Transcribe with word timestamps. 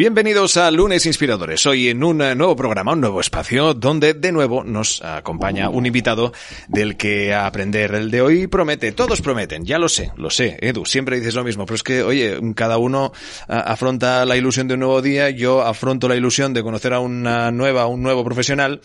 Bienvenidos 0.00 0.56
a 0.56 0.70
Lunes 0.70 1.04
Inspiradores. 1.04 1.66
Hoy 1.66 1.90
en 1.90 2.02
un 2.02 2.16
nuevo 2.16 2.56
programa, 2.56 2.94
un 2.94 3.02
nuevo 3.02 3.20
espacio, 3.20 3.74
donde 3.74 4.14
de 4.14 4.32
nuevo 4.32 4.64
nos 4.64 5.02
acompaña 5.02 5.68
un 5.68 5.84
invitado 5.84 6.32
del 6.68 6.96
que 6.96 7.34
aprender. 7.34 7.94
El 7.94 8.10
de 8.10 8.22
hoy 8.22 8.46
promete, 8.46 8.92
todos 8.92 9.20
prometen, 9.20 9.66
ya 9.66 9.78
lo 9.78 9.90
sé, 9.90 10.10
lo 10.16 10.30
sé, 10.30 10.56
Edu, 10.62 10.86
siempre 10.86 11.18
dices 11.18 11.34
lo 11.34 11.44
mismo, 11.44 11.66
pero 11.66 11.74
es 11.74 11.82
que, 11.82 12.02
oye, 12.02 12.40
cada 12.54 12.78
uno 12.78 13.12
afronta 13.46 14.24
la 14.24 14.38
ilusión 14.38 14.68
de 14.68 14.74
un 14.74 14.80
nuevo 14.80 15.02
día, 15.02 15.28
yo 15.28 15.60
afronto 15.60 16.08
la 16.08 16.16
ilusión 16.16 16.54
de 16.54 16.62
conocer 16.62 16.94
a 16.94 17.00
una 17.00 17.50
nueva, 17.50 17.86
un 17.86 18.02
nuevo 18.02 18.24
profesional 18.24 18.80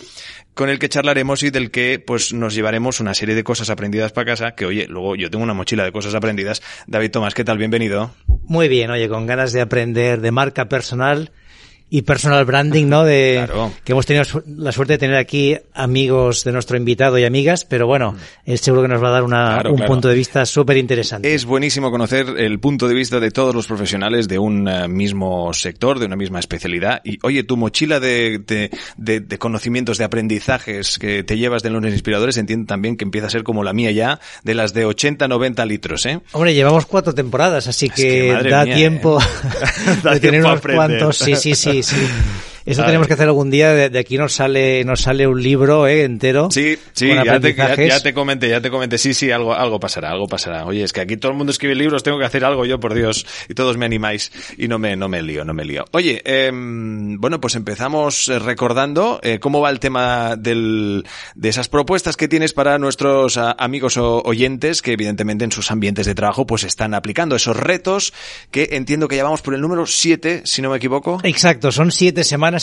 con 0.54 0.70
el 0.70 0.80
que 0.80 0.90
charlaremos 0.90 1.44
y 1.44 1.50
del 1.50 1.70
que 1.72 2.00
pues 2.00 2.34
nos 2.34 2.56
llevaremos 2.56 3.00
una 3.00 3.14
serie 3.14 3.36
de 3.36 3.44
cosas 3.44 3.70
aprendidas 3.70 4.12
para 4.12 4.32
casa, 4.32 4.56
que 4.56 4.66
oye, 4.66 4.88
luego 4.88 5.16
yo 5.16 5.30
tengo 5.30 5.44
una 5.44 5.54
mochila 5.54 5.84
de 5.84 5.92
cosas 5.92 6.16
aprendidas. 6.16 6.62
David 6.88 7.12
Tomás, 7.12 7.34
¿qué 7.34 7.44
tal? 7.44 7.58
Bienvenido. 7.58 8.12
Muy 8.48 8.70
bien, 8.70 8.90
oye, 8.90 9.10
con 9.10 9.26
ganas 9.26 9.52
de 9.54 9.62
aprender 9.62 10.22
de 10.22 10.32
marca 10.32 10.70
personal 10.70 11.05
personal 11.06 11.45
y 11.90 12.02
personal 12.02 12.44
branding, 12.46 12.88
¿no? 12.88 13.04
De 13.04 13.48
que 13.84 13.92
hemos 13.92 14.06
tenido 14.06 14.26
la 14.58 14.72
suerte 14.72 14.94
de 14.94 14.98
tener 14.98 15.18
aquí 15.18 15.56
amigos 15.74 16.44
de 16.44 16.52
nuestro 16.52 16.78
invitado 16.78 17.18
y 17.20 17.26
amigas, 17.26 17.64
pero 17.66 17.86
bueno, 17.86 18.14
mm. 18.14 18.18
es 18.46 18.62
seguro 18.62 18.84
que 18.84 18.88
nos 18.88 19.04
va 19.04 19.10
a 19.10 19.12
dar 19.12 19.24
una, 19.24 19.62
un 19.70 19.86
punto 19.86 20.08
de 20.08 20.16
vista 20.16 20.46
súper 20.46 20.78
interesante. 20.78 21.34
Es 21.34 21.46
buenísimo 21.46 21.92
conocer 21.92 22.28
el 22.38 22.60
punto 22.60 22.88
de 22.88 22.96
vista 22.96 23.20
de 23.20 23.30
todos 23.30 23.54
los 23.54 23.68
profesionales 23.68 24.28
de 24.28 24.40
un 24.40 24.68
eh, 24.68 24.88
mismo 24.88 25.54
sector, 25.54 26.00
de 26.00 26.08
una 26.08 26.16
misma 26.16 26.40
especialidad. 26.40 27.02
Y 27.04 27.20
oye, 27.22 27.44
tu 27.44 27.56
mochila 27.56 28.00
de, 28.00 28.40
de, 28.40 29.20
de, 29.20 29.38
conocimientos, 29.38 29.98
de 29.98 30.06
aprendizajes 30.06 30.98
que 30.98 31.24
te 31.24 31.38
llevas 31.38 31.62
de 31.62 31.70
lunes 31.70 31.94
inspiradores, 31.94 32.38
entiendo 32.38 32.66
también 32.66 32.98
que 32.98 33.04
empieza 33.04 33.28
a 33.28 33.30
ser 33.30 33.44
como 33.44 33.64
la 33.64 33.74
mía 33.74 33.92
ya, 33.92 34.20
de 34.44 34.56
las 34.56 34.74
de 34.74 34.86
80, 34.86 35.28
90 35.28 35.66
litros, 35.66 36.06
¿eh? 36.06 36.20
Hombre, 36.32 36.54
llevamos 36.54 36.86
cuatro 36.88 37.14
temporadas, 37.14 37.68
así 37.68 37.90
que, 37.90 38.32
da 38.50 38.66
tiempo 38.66 39.20
¿eh? 39.22 39.98
de 40.14 40.20
tener 40.20 40.44
unos 40.44 40.62
cuantos. 40.62 41.18
Sí, 41.18 41.36
sí, 41.36 41.54
sí 41.54 41.75
sí. 41.84 41.96
Eso 42.66 42.84
tenemos 42.84 43.08
que 43.08 43.14
hacer 43.14 43.28
algún 43.28 43.52
día. 43.52 43.74
De, 43.74 44.00
aquí 44.00 44.18
nos 44.18 44.34
sale, 44.34 44.84
nos 44.84 45.02
sale 45.02 45.28
un 45.28 45.42
libro 45.42 45.88
eh, 45.88 46.04
entero. 46.04 46.50
Sí, 46.52 46.78
sí, 46.94 47.10
ya 47.10 47.40
te, 47.40 47.54
ya, 47.54 48.00
te, 48.02 48.14
comenté, 48.14 48.50
ya 48.50 48.62
te 48.62 48.72
comenté. 48.72 48.98
Sí, 48.98 49.14
sí, 49.14 49.32
algo, 49.32 49.54
algo 49.54 49.80
pasará, 49.80 50.12
algo 50.12 50.28
pasará. 50.28 50.66
Oye, 50.66 50.84
es 50.84 50.92
que 50.92 51.02
aquí 51.02 51.18
todo 51.18 51.32
el 51.32 51.38
mundo 51.38 51.52
escribe 51.52 51.76
libros, 51.76 52.02
tengo 52.04 52.18
que 52.18 52.26
hacer 52.26 52.44
algo 52.44 52.66
yo, 52.66 52.80
por 52.80 52.94
Dios. 52.94 53.26
Y 53.48 53.54
todos 53.54 53.78
me 53.78 53.86
animáis 53.86 54.32
y 54.58 54.68
no 54.68 54.80
me, 54.80 54.96
no 54.96 55.08
me 55.10 55.22
lío, 55.22 55.46
no 55.46 55.54
me 55.54 55.64
lío. 55.64 55.86
Oye, 55.92 56.22
eh, 56.26 56.52
bueno, 56.54 57.40
pues 57.40 57.56
empezamos 57.56 58.28
eh, 58.30 58.40
recordando 58.40 59.20
eh, 59.22 59.40
cómo 59.40 59.62
va 59.62 59.70
el 59.70 59.80
tema 59.80 60.36
del, 60.36 61.06
de 61.36 61.50
esas 61.50 61.70
propuestas 61.70 62.18
que 62.18 62.28
tienes 62.28 62.54
para 62.54 62.80
nuestros 62.80 63.38
amigos 63.38 63.98
o 63.98 64.22
oyentes 64.24 64.82
que 64.82 64.94
evidentemente 64.94 65.46
en 65.46 65.52
sus 65.52 65.70
ambientes 65.72 66.06
de 66.06 66.16
trabajo 66.16 66.48
pues 66.48 66.64
están 66.64 66.94
aplicando 66.94 67.36
esos 67.36 67.56
retos 67.56 68.14
que 68.52 68.70
entiendo 68.72 69.08
que 69.08 69.18
ya 69.18 69.24
vamos 69.24 69.42
por 69.42 69.54
el 69.54 69.62
número 69.62 69.86
7, 69.86 70.42
si 70.46 70.62
no 70.62 70.72
me 70.72 70.78
equivoco. 70.78 71.20
Exacto, 71.24 71.72
son 71.72 71.92
siete 71.92 72.24
semanas 72.24 72.55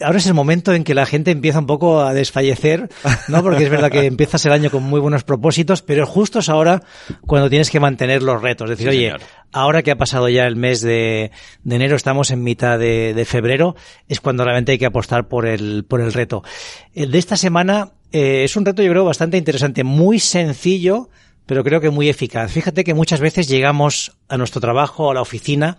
ahora 0.00 0.18
es 0.18 0.26
el 0.26 0.34
momento 0.34 0.72
en 0.72 0.84
que 0.84 0.94
la 0.94 1.06
gente 1.06 1.30
empieza 1.30 1.58
un 1.58 1.66
poco 1.66 2.00
a 2.00 2.14
desfallecer, 2.14 2.88
¿no? 3.28 3.42
Porque 3.42 3.64
es 3.64 3.70
verdad 3.70 3.90
que 3.90 4.06
empiezas 4.06 4.44
el 4.46 4.52
año 4.52 4.70
con 4.70 4.82
muy 4.82 5.00
buenos 5.00 5.24
propósitos, 5.24 5.82
pero 5.82 6.06
justo 6.06 6.38
es 6.38 6.48
ahora 6.48 6.82
cuando 7.26 7.50
tienes 7.50 7.70
que 7.70 7.80
mantener 7.80 8.22
los 8.22 8.40
retos. 8.40 8.70
Es 8.70 8.78
decir, 8.78 8.88
oye, 8.88 9.12
ahora 9.52 9.82
que 9.82 9.90
ha 9.90 9.96
pasado 9.96 10.28
ya 10.28 10.46
el 10.46 10.56
mes 10.56 10.80
de, 10.80 11.30
enero, 11.68 11.96
estamos 11.96 12.30
en 12.30 12.42
mitad 12.42 12.78
de, 12.78 13.24
febrero, 13.26 13.76
es 14.08 14.20
cuando 14.20 14.44
realmente 14.44 14.72
hay 14.72 14.78
que 14.78 14.86
apostar 14.86 15.28
por 15.28 15.46
el, 15.46 15.84
por 15.88 16.00
el 16.00 16.12
reto. 16.12 16.42
El 16.94 17.10
de 17.10 17.18
esta 17.18 17.36
semana 17.36 17.92
eh, 18.12 18.44
es 18.44 18.56
un 18.56 18.64
reto, 18.64 18.82
yo 18.82 18.90
creo, 18.90 19.04
bastante 19.04 19.36
interesante, 19.36 19.84
muy 19.84 20.18
sencillo, 20.20 21.08
pero 21.46 21.62
creo 21.64 21.80
que 21.80 21.90
muy 21.90 22.08
eficaz. 22.08 22.50
Fíjate 22.50 22.84
que 22.84 22.94
muchas 22.94 23.20
veces 23.20 23.48
llegamos 23.48 24.16
a 24.28 24.36
nuestro 24.36 24.60
trabajo, 24.60 25.10
a 25.10 25.14
la 25.14 25.20
oficina, 25.20 25.78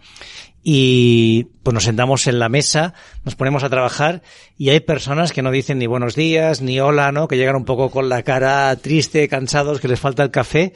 y 0.68 1.44
pues 1.62 1.76
nos 1.76 1.84
sentamos 1.84 2.26
en 2.26 2.40
la 2.40 2.50
mesa, 2.50 2.96
nos 3.24 3.36
ponemos 3.36 3.64
a 3.64 3.70
trabajar 3.70 4.24
y 4.58 4.70
hay 4.70 4.80
personas 4.80 5.32
que 5.32 5.44
no 5.44 5.52
dicen 5.52 5.78
ni 5.78 5.86
buenos 5.86 6.16
días, 6.16 6.64
ni 6.64 6.80
hola, 6.80 7.12
¿no? 7.12 7.28
Que 7.28 7.38
llegan 7.38 7.56
un 7.56 7.66
poco 7.66 7.92
con 7.92 8.10
la 8.10 8.24
cara 8.24 8.76
triste, 8.78 9.28
cansados, 9.28 9.80
que 9.80 9.88
les 9.88 10.00
falta 10.00 10.24
el 10.24 10.32
café. 10.32 10.74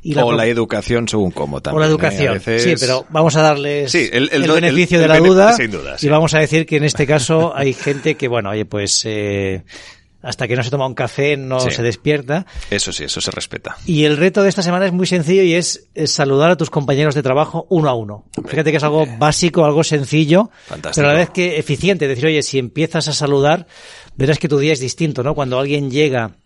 Y 0.00 0.14
la 0.14 0.24
o 0.24 0.32
la 0.32 0.46
educación 0.46 1.08
según 1.08 1.32
cómo 1.32 1.60
también. 1.60 1.78
O 1.78 1.80
la 1.80 1.86
¿eh? 1.86 1.90
educación, 1.90 2.40
sí, 2.40 2.74
pero 2.78 3.04
vamos 3.10 3.34
a 3.34 3.42
darles 3.42 3.92
el, 3.96 4.28
beneficio 4.48 5.00
de 5.00 5.08
la 5.08 5.18
duda 5.18 5.56
y 6.00 6.06
vamos 6.06 6.34
a 6.34 6.38
decir 6.38 6.64
que 6.64 6.76
en 6.76 6.84
este 6.84 7.04
caso 7.04 7.52
hay 7.56 7.72
gente 7.72 8.14
que, 8.14 8.28
bueno, 8.28 8.50
oye, 8.50 8.64
pues... 8.64 9.02
Eh, 9.06 9.64
hasta 10.22 10.48
que 10.48 10.56
no 10.56 10.62
se 10.62 10.70
toma 10.70 10.86
un 10.86 10.94
café 10.94 11.36
no 11.36 11.60
se 11.60 11.82
despierta. 11.82 12.46
Eso 12.70 12.92
sí, 12.92 13.04
eso 13.04 13.20
se 13.20 13.30
respeta. 13.30 13.76
Y 13.86 14.04
el 14.04 14.16
reto 14.16 14.42
de 14.42 14.48
esta 14.48 14.62
semana 14.62 14.86
es 14.86 14.92
muy 14.92 15.06
sencillo 15.06 15.42
y 15.42 15.54
es, 15.54 15.88
saludar 16.06 16.50
a 16.50 16.56
tus 16.56 16.70
compañeros 16.70 17.14
de 17.14 17.22
trabajo 17.22 17.66
uno 17.70 17.88
a 17.88 17.94
uno. 17.94 18.24
Fíjate 18.46 18.70
que 18.70 18.76
es 18.76 18.84
algo 18.84 19.06
básico, 19.18 19.64
algo 19.64 19.84
sencillo, 19.84 20.50
pero 20.94 21.08
a 21.08 21.12
la 21.12 21.18
vez 21.18 21.30
que 21.30 21.58
eficiente. 21.58 22.08
Decir, 22.08 22.26
oye, 22.26 22.42
si 22.42 22.58
empiezas 22.58 23.08
a 23.08 23.12
saludar, 23.12 23.66
verás 24.16 24.38
que 24.38 24.48
tu 24.48 24.58
día 24.58 24.72
es 24.72 24.80
distinto, 24.80 25.22
¿no? 25.22 25.34
Cuando 25.34 25.58
alguien 25.58 25.90
llega 25.90 26.36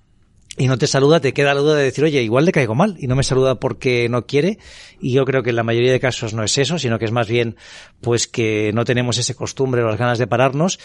y 0.59 0.69
no 0.69 0.79
te 0.79 0.87
saluda, 0.87 1.21
te 1.21 1.35
queda 1.35 1.53
la 1.53 1.61
duda 1.61 1.77
de 1.77 1.85
decir, 1.85 2.05
oye, 2.05 2.23
igual 2.23 2.47
le 2.47 2.53
caigo 2.53 2.75
mal 2.75 2.97
y 2.99 3.07
no 3.07 3.15
me 3.15 3.23
saluda 3.23 3.61
porque 3.61 4.09
no 4.09 4.27
quiere. 4.27 4.59
Y 5.01 5.13
yo 5.13 5.27
creo 5.27 5.43
que 5.43 5.51
en 5.51 5.57
la 5.57 5.63
mayoría 5.63 5.93
de 5.93 6.01
casos 6.01 6.33
no 6.33 6.43
es 6.43 6.57
eso, 6.57 6.79
sino 6.79 6.99
que 6.99 7.05
es 7.05 7.13
más 7.13 7.29
bien, 7.29 7.57
pues 8.01 8.27
que 8.27 8.71
no 8.73 8.85
tenemos 8.85 9.19
ese 9.19 9.35
costumbre 9.35 9.83
o 9.83 9.89
las 9.89 9.99
ganas 9.99 10.19
de 10.19 10.27
pararnos. 10.27 10.79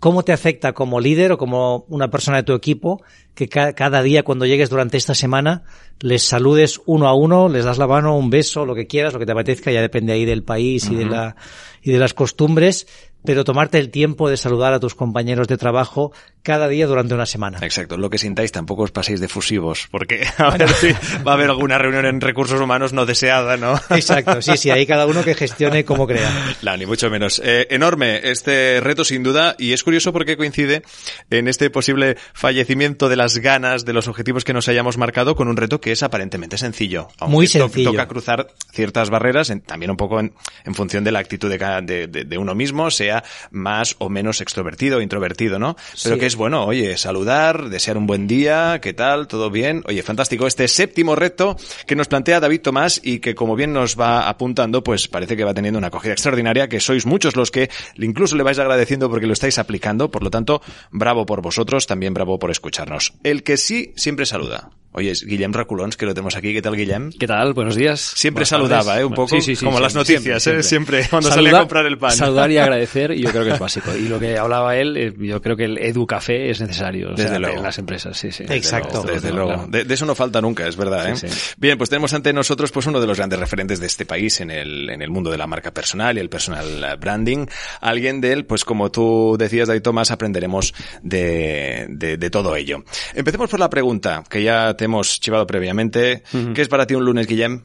¿Cómo 0.00 0.22
te 0.22 0.32
afecta 0.32 0.72
como 0.72 1.00
líder 1.00 1.32
o 1.32 1.38
como 1.38 1.84
una 1.88 2.10
persona 2.10 2.38
de 2.38 2.44
tu 2.44 2.54
equipo 2.54 3.02
que 3.34 3.48
cada 3.48 4.02
día 4.02 4.24
cuando 4.24 4.46
llegues 4.46 4.70
durante 4.70 4.96
esta 4.96 5.14
semana 5.14 5.62
les 6.00 6.22
saludes 6.22 6.80
uno 6.86 7.06
a 7.06 7.14
uno, 7.14 7.48
les 7.48 7.64
das 7.64 7.78
la 7.78 7.86
mano, 7.86 8.16
un 8.16 8.30
beso, 8.30 8.64
lo 8.64 8.74
que 8.74 8.86
quieras, 8.86 9.12
lo 9.12 9.18
que 9.18 9.26
te 9.26 9.32
apetezca, 9.32 9.70
ya 9.70 9.80
depende 9.80 10.12
ahí 10.12 10.24
del 10.24 10.42
país 10.42 10.88
y 10.90 10.94
de 10.94 11.04
la, 11.04 11.36
y 11.82 11.92
de 11.92 11.98
las 11.98 12.14
costumbres, 12.14 12.86
pero 13.28 13.44
tomarte 13.44 13.78
el 13.78 13.90
tiempo 13.90 14.30
de 14.30 14.38
saludar 14.38 14.72
a 14.72 14.80
tus 14.80 14.94
compañeros 14.94 15.48
de 15.48 15.58
trabajo 15.58 16.12
cada 16.42 16.66
día 16.66 16.86
durante 16.86 17.12
una 17.12 17.26
semana. 17.26 17.58
Exacto, 17.60 17.98
lo 17.98 18.08
que 18.08 18.16
sintáis 18.16 18.52
tampoco 18.52 18.84
os 18.84 18.90
paséis 18.90 19.20
de 19.20 19.28
fusivos, 19.28 19.86
porque 19.90 20.26
a 20.38 20.56
ver 20.56 20.66
si 20.70 20.92
va 21.26 21.32
a 21.32 21.34
haber 21.34 21.50
alguna 21.50 21.76
reunión 21.76 22.06
en 22.06 22.22
recursos 22.22 22.58
humanos 22.58 22.94
no 22.94 23.04
deseada, 23.04 23.58
¿no? 23.58 23.78
Exacto, 23.90 24.40
sí, 24.40 24.56
sí, 24.56 24.70
ahí 24.70 24.86
cada 24.86 25.04
uno 25.04 25.22
que 25.24 25.34
gestione 25.34 25.84
como 25.84 26.06
crea. 26.06 26.32
No, 26.62 26.76
ni 26.76 26.86
mucho 26.86 27.10
menos. 27.10 27.40
Eh, 27.44 27.66
enorme 27.70 28.20
este 28.24 28.80
reto 28.80 29.04
sin 29.04 29.22
duda 29.22 29.54
y 29.58 29.72
es 29.72 29.84
curioso 29.84 30.12
porque 30.12 30.36
coincide 30.36 30.82
en 31.30 31.48
este 31.48 31.68
posible 31.70 32.16
fallecimiento 32.32 33.08
de 33.08 33.16
las 33.16 33.38
ganas, 33.38 33.84
de 33.84 33.92
los 33.92 34.08
objetivos 34.08 34.44
que 34.44 34.54
nos 34.54 34.68
hayamos 34.68 34.96
marcado 34.96 35.36
con 35.36 35.48
un 35.48 35.56
reto 35.56 35.80
que 35.80 35.92
es 35.92 36.02
aparentemente 36.02 36.56
sencillo. 36.56 37.08
Muy 37.26 37.46
sencillo. 37.46 37.90
toca 37.90 38.08
cruzar 38.08 38.48
ciertas 38.72 39.10
barreras, 39.10 39.52
también 39.66 39.90
un 39.90 39.96
poco 39.96 40.18
en, 40.18 40.32
función 40.72 41.04
de 41.04 41.12
la 41.12 41.18
actitud 41.18 41.50
de, 41.50 42.06
de, 42.06 42.38
uno 42.38 42.54
mismo, 42.54 42.90
sea 42.90 43.17
más 43.50 43.96
o 43.98 44.08
menos 44.08 44.40
extrovertido 44.40 44.98
o 44.98 45.00
introvertido, 45.00 45.58
¿no? 45.58 45.76
Pero 46.02 46.18
que 46.18 46.26
es 46.26 46.36
bueno, 46.36 46.64
oye, 46.64 46.96
saludar, 46.96 47.68
desear 47.68 47.96
un 47.96 48.06
buen 48.06 48.26
día, 48.26 48.80
¿qué 48.80 48.92
tal? 48.94 49.28
¿Todo 49.28 49.50
bien? 49.50 49.82
Oye, 49.86 50.02
fantástico. 50.02 50.46
Este 50.46 50.68
séptimo 50.68 51.14
reto 51.14 51.56
que 51.86 51.96
nos 51.96 52.08
plantea 52.08 52.40
David 52.40 52.60
Tomás 52.62 53.00
y 53.02 53.18
que 53.20 53.34
como 53.34 53.56
bien 53.56 53.72
nos 53.72 53.98
va 53.98 54.28
apuntando, 54.28 54.82
pues 54.82 55.08
parece 55.08 55.36
que 55.36 55.44
va 55.44 55.54
teniendo 55.54 55.78
una 55.78 55.88
acogida 55.88 56.12
extraordinaria, 56.12 56.68
que 56.68 56.80
sois 56.80 57.06
muchos 57.06 57.36
los 57.36 57.50
que 57.50 57.70
incluso 57.96 58.36
le 58.36 58.42
vais 58.42 58.58
agradeciendo 58.58 59.08
porque 59.08 59.26
lo 59.26 59.32
estáis 59.32 59.58
aplicando. 59.58 60.10
Por 60.10 60.22
lo 60.22 60.30
tanto, 60.30 60.62
bravo 60.90 61.26
por 61.26 61.42
vosotros, 61.42 61.86
también 61.86 62.14
bravo 62.14 62.38
por 62.38 62.50
escucharnos. 62.50 63.14
El 63.22 63.42
que 63.42 63.56
sí 63.56 63.92
siempre 63.96 64.26
saluda. 64.26 64.70
Oye, 64.92 65.10
es 65.10 65.22
Guillem 65.22 65.52
Raculons, 65.52 65.96
que 65.96 66.06
lo 66.06 66.14
tenemos 66.14 66.34
aquí. 66.34 66.54
¿Qué 66.54 66.62
tal, 66.62 66.74
Guillem? 66.74 67.10
¿Qué 67.12 67.26
tal? 67.26 67.52
Buenos 67.52 67.76
días. 67.76 68.00
Siempre 68.00 68.46
saludaba, 68.46 68.98
¿eh? 68.98 69.04
Un 69.04 69.12
poco 69.12 69.36
como 69.62 69.80
las 69.80 69.94
noticias, 69.94 70.46
¿eh? 70.46 70.62
Siempre, 70.62 71.06
cuando 71.10 71.28
salía 71.28 71.56
a 71.56 71.60
comprar 71.60 71.84
el 71.84 71.98
pan. 71.98 72.12
Saludar 72.12 72.50
y 72.50 72.56
agradecer, 72.58 73.12
yo 73.12 73.30
creo 73.30 73.44
que 73.44 73.50
es 73.50 73.58
básico. 73.58 73.94
Y 73.94 74.08
lo 74.08 74.18
que 74.18 74.38
hablaba 74.38 74.76
él, 74.76 74.96
eh, 74.96 75.14
yo 75.18 75.42
creo 75.42 75.56
que 75.56 75.64
el 75.64 75.78
Edu 75.78 76.06
Café 76.06 76.50
es 76.50 76.60
necesario 76.60 77.10
desde 77.14 77.36
en 77.36 77.62
las 77.62 77.78
empresas. 77.78 78.16
Sí, 78.16 78.32
sí. 78.32 78.44
Exacto. 78.48 79.02
Desde, 79.02 79.30
luego. 79.30 79.66
De, 79.68 79.86
eso 79.88 80.06
no 80.06 80.14
falta 80.14 80.40
nunca, 80.40 80.66
es 80.66 80.76
verdad, 80.76 81.10
¿eh? 81.10 81.30
Bien, 81.58 81.76
pues 81.76 81.90
tenemos 81.90 82.14
ante 82.14 82.32
nosotros 82.32 82.72
pues 82.72 82.86
uno 82.86 83.00
de 83.00 83.06
los 83.06 83.18
grandes 83.18 83.38
referentes 83.38 83.80
de 83.80 83.86
este 83.86 84.06
país 84.06 84.40
en 84.40 84.50
el, 84.50 84.88
en 84.88 85.02
el 85.02 85.10
mundo 85.10 85.30
de 85.30 85.36
la 85.36 85.46
marca 85.46 85.70
personal 85.70 86.16
y 86.16 86.20
el 86.20 86.30
personal 86.30 86.96
branding. 86.98 87.46
Alguien 87.82 88.22
de 88.22 88.32
él, 88.32 88.46
pues 88.46 88.64
como 88.64 88.90
tú 88.90 89.36
decías, 89.38 89.68
David 89.68 89.82
Tomás, 89.82 90.10
aprenderemos 90.10 90.72
de, 91.02 91.86
de, 91.90 92.16
de 92.16 92.30
todo 92.30 92.56
ello. 92.56 92.84
Empecemos 93.14 93.50
por 93.50 93.60
la 93.60 93.68
pregunta 93.68 94.24
que 94.28 94.42
ya 94.42 94.74
te 94.78 94.86
hemos 94.86 95.20
chivado 95.20 95.46
previamente. 95.46 96.22
¿Qué 96.54 96.62
es 96.62 96.68
para 96.68 96.86
ti 96.86 96.94
un 96.94 97.04
lunes, 97.04 97.26
Guillem? 97.26 97.64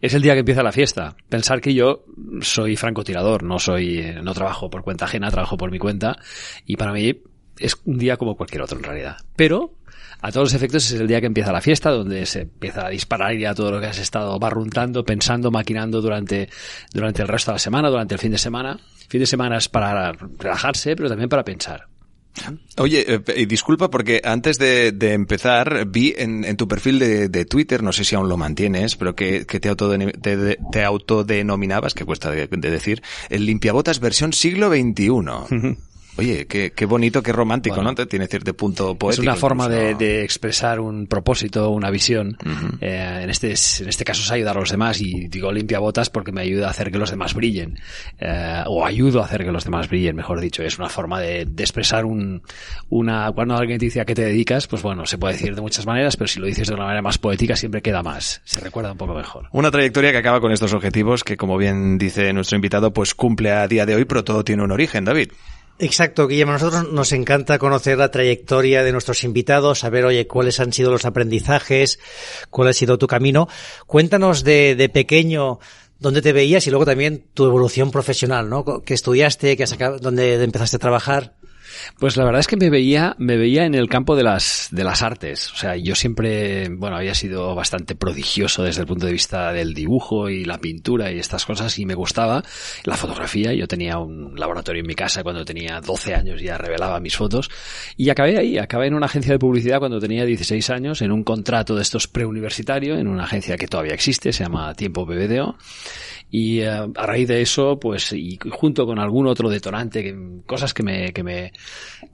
Es 0.00 0.14
el 0.14 0.22
día 0.22 0.34
que 0.34 0.40
empieza 0.40 0.62
la 0.62 0.72
fiesta. 0.72 1.16
Pensar 1.28 1.60
que 1.60 1.74
yo 1.74 2.04
soy 2.40 2.76
francotirador, 2.76 3.42
no 3.42 3.58
soy, 3.58 3.98
eh, 3.98 4.20
no 4.22 4.32
trabajo 4.32 4.70
por 4.70 4.82
cuenta 4.82 5.04
ajena, 5.04 5.30
trabajo 5.30 5.56
por 5.56 5.70
mi 5.70 5.78
cuenta 5.78 6.16
y 6.64 6.76
para 6.76 6.92
mí 6.92 7.20
es 7.58 7.76
un 7.84 7.98
día 7.98 8.16
como 8.16 8.36
cualquier 8.36 8.62
otro 8.62 8.78
en 8.78 8.84
realidad. 8.84 9.16
Pero 9.36 9.74
a 10.20 10.30
todos 10.30 10.46
los 10.46 10.54
efectos 10.54 10.90
es 10.90 11.00
el 11.00 11.08
día 11.08 11.20
que 11.20 11.26
empieza 11.26 11.52
la 11.52 11.60
fiesta, 11.60 11.90
donde 11.90 12.24
se 12.26 12.42
empieza 12.42 12.86
a 12.86 12.90
disparar 12.90 13.36
ya 13.36 13.54
todo 13.54 13.72
lo 13.72 13.80
que 13.80 13.86
has 13.86 13.98
estado 13.98 14.38
barruntando, 14.38 15.04
pensando, 15.04 15.50
maquinando 15.50 16.00
durante, 16.00 16.48
durante 16.92 17.22
el 17.22 17.28
resto 17.28 17.50
de 17.50 17.56
la 17.56 17.60
semana, 17.60 17.90
durante 17.90 18.14
el 18.14 18.20
fin 18.20 18.32
de 18.32 18.38
semana. 18.38 18.78
fin 19.08 19.20
de 19.20 19.26
semana 19.26 19.58
es 19.58 19.68
para 19.68 20.12
relajarse, 20.12 20.94
pero 20.94 21.08
también 21.08 21.28
para 21.28 21.44
pensar. 21.44 21.86
Oye, 22.76 23.04
eh, 23.08 23.46
disculpa 23.46 23.90
porque 23.90 24.20
antes 24.24 24.58
de, 24.58 24.94
empezar 25.12 25.86
vi 25.88 26.14
en, 26.16 26.56
tu 26.56 26.68
perfil 26.68 26.98
de, 26.98 27.44
Twitter, 27.44 27.82
no 27.82 27.92
sé 27.92 28.04
si 28.04 28.14
aún 28.14 28.28
lo 28.28 28.36
mantienes, 28.36 28.96
pero 28.96 29.16
que, 29.16 29.44
te, 29.44 30.56
te, 30.72 30.84
autodenominabas, 30.84 31.94
que 31.94 32.04
cuesta 32.04 32.30
de, 32.30 32.46
decir, 32.46 33.02
el 33.28 33.46
limpiabotas 33.46 34.00
versión 34.00 34.32
siglo 34.32 34.68
XXI. 34.70 35.76
Oye, 36.18 36.48
qué, 36.48 36.72
qué 36.72 36.84
bonito, 36.84 37.22
qué 37.22 37.32
romántico, 37.32 37.80
¿no? 37.80 37.94
Tiene 37.94 38.26
cierto 38.26 38.52
punto 38.52 38.96
poético. 38.96 39.22
Es 39.22 39.28
una 39.28 39.36
forma 39.36 39.68
de, 39.68 40.24
expresar 40.24 40.80
un 40.80 41.06
propósito, 41.06 41.70
una 41.70 41.90
visión. 41.92 42.36
Eh, 42.80 43.20
en, 43.22 43.30
este, 43.30 43.50
en 43.50 43.88
este 43.88 44.04
caso 44.04 44.22
es 44.22 44.30
ayudar 44.32 44.56
a 44.56 44.60
los 44.60 44.70
demás 44.70 45.00
y 45.00 45.28
digo 45.28 45.52
limpia 45.52 45.78
botas 45.78 46.10
porque 46.10 46.32
me 46.32 46.40
ayuda 46.40 46.66
a 46.66 46.70
hacer 46.70 46.90
que 46.90 46.98
los 46.98 47.10
demás 47.10 47.34
brillen. 47.34 47.78
Eh, 48.18 48.64
o 48.66 48.84
ayudo 48.84 49.22
a 49.22 49.26
hacer 49.26 49.44
que 49.44 49.52
los 49.52 49.62
demás 49.62 49.88
brillen, 49.88 50.16
mejor 50.16 50.40
dicho. 50.40 50.64
Es 50.64 50.76
una 50.76 50.88
forma 50.88 51.20
de, 51.20 51.42
expresar 51.42 52.04
un, 52.04 52.42
una, 52.88 53.30
cuando 53.30 53.56
alguien 53.56 53.78
te 53.78 53.84
dice 53.84 54.00
a 54.00 54.04
qué 54.04 54.16
te 54.16 54.22
dedicas, 54.22 54.66
pues 54.66 54.82
bueno, 54.82 55.06
se 55.06 55.18
puede 55.18 55.34
decir 55.34 55.54
de 55.54 55.60
muchas 55.60 55.86
maneras, 55.86 56.16
pero 56.16 56.26
si 56.26 56.40
lo 56.40 56.46
dices 56.46 56.66
de 56.66 56.74
una 56.74 56.82
manera 56.82 57.00
más 57.02 57.18
poética 57.18 57.54
siempre 57.54 57.80
queda 57.80 58.02
más. 58.02 58.40
Se 58.44 58.58
recuerda 58.58 58.90
un 58.90 58.98
poco 58.98 59.14
mejor. 59.14 59.46
Una 59.52 59.70
trayectoria 59.70 60.10
que 60.10 60.18
acaba 60.18 60.40
con 60.40 60.50
estos 60.50 60.72
objetivos 60.72 61.22
que, 61.22 61.36
como 61.36 61.56
bien 61.56 61.96
dice 61.96 62.32
nuestro 62.32 62.56
invitado, 62.56 62.92
pues 62.92 63.14
cumple 63.14 63.52
a 63.52 63.68
día 63.68 63.86
de 63.86 63.94
hoy, 63.94 64.04
pero 64.04 64.24
todo 64.24 64.42
tiene 64.42 64.64
un 64.64 64.72
origen, 64.72 65.04
David. 65.04 65.28
Exacto, 65.80 66.26
Guillermo. 66.26 66.52
A 66.52 66.58
nosotros 66.58 66.92
nos 66.92 67.12
encanta 67.12 67.58
conocer 67.58 67.98
la 67.98 68.10
trayectoria 68.10 68.82
de 68.82 68.90
nuestros 68.90 69.22
invitados, 69.22 69.80
saber, 69.80 70.04
oye, 70.04 70.26
cuáles 70.26 70.58
han 70.58 70.72
sido 70.72 70.90
los 70.90 71.04
aprendizajes, 71.04 72.00
cuál 72.50 72.68
ha 72.68 72.72
sido 72.72 72.98
tu 72.98 73.06
camino. 73.06 73.48
Cuéntanos 73.86 74.42
de, 74.42 74.74
de 74.74 74.88
pequeño 74.88 75.60
dónde 75.98 76.22
te 76.22 76.32
veías 76.32 76.66
y 76.66 76.70
luego 76.70 76.84
también 76.84 77.26
tu 77.32 77.44
evolución 77.46 77.90
profesional, 77.90 78.48
¿no? 78.48 78.64
¿Qué 78.84 78.94
estudiaste? 78.94 79.56
¿Qué 79.56 79.62
has 79.62 79.76
¿Dónde 80.00 80.42
empezaste 80.42 80.76
a 80.76 80.80
trabajar? 80.80 81.37
Pues 81.98 82.16
la 82.16 82.24
verdad 82.24 82.40
es 82.40 82.46
que 82.46 82.56
me 82.56 82.70
veía, 82.70 83.14
me 83.18 83.36
veía 83.36 83.64
en 83.64 83.74
el 83.74 83.88
campo 83.88 84.16
de 84.16 84.22
las, 84.22 84.68
de 84.70 84.84
las 84.84 85.02
artes. 85.02 85.52
O 85.52 85.56
sea, 85.56 85.76
yo 85.76 85.94
siempre, 85.94 86.68
bueno, 86.68 86.96
había 86.96 87.14
sido 87.14 87.54
bastante 87.54 87.94
prodigioso 87.94 88.62
desde 88.62 88.82
el 88.82 88.86
punto 88.86 89.06
de 89.06 89.12
vista 89.12 89.52
del 89.52 89.74
dibujo 89.74 90.28
y 90.28 90.44
la 90.44 90.58
pintura 90.58 91.10
y 91.10 91.18
estas 91.18 91.44
cosas 91.44 91.78
y 91.78 91.86
me 91.86 91.94
gustaba 91.94 92.42
la 92.84 92.96
fotografía. 92.96 93.52
Yo 93.52 93.66
tenía 93.66 93.98
un 93.98 94.34
laboratorio 94.38 94.80
en 94.80 94.86
mi 94.86 94.94
casa 94.94 95.22
cuando 95.22 95.44
tenía 95.44 95.80
12 95.80 96.14
años, 96.14 96.40
ya 96.40 96.58
revelaba 96.58 97.00
mis 97.00 97.16
fotos 97.16 97.50
y 97.96 98.10
acabé 98.10 98.38
ahí, 98.38 98.58
acabé 98.58 98.86
en 98.86 98.94
una 98.94 99.06
agencia 99.06 99.32
de 99.32 99.38
publicidad 99.38 99.78
cuando 99.78 100.00
tenía 100.00 100.24
16 100.24 100.70
años, 100.70 101.02
en 101.02 101.12
un 101.12 101.24
contrato 101.24 101.74
de 101.74 101.82
estos 101.82 102.08
preuniversitario, 102.08 102.96
en 102.96 103.08
una 103.08 103.24
agencia 103.24 103.56
que 103.56 103.66
todavía 103.66 103.94
existe, 103.94 104.32
se 104.32 104.44
llama 104.44 104.74
Tiempo 104.74 105.04
BBDO 105.04 105.56
y 106.30 106.60
eh, 106.60 106.68
a 106.68 107.06
raíz 107.06 107.28
de 107.28 107.40
eso, 107.40 107.78
pues, 107.80 108.12
y 108.12 108.38
junto 108.50 108.86
con 108.86 108.98
algún 108.98 109.26
otro 109.26 109.48
detonante, 109.48 110.14
cosas 110.46 110.74
que 110.74 110.82
me, 110.82 111.12
que 111.12 111.22
me, 111.22 111.52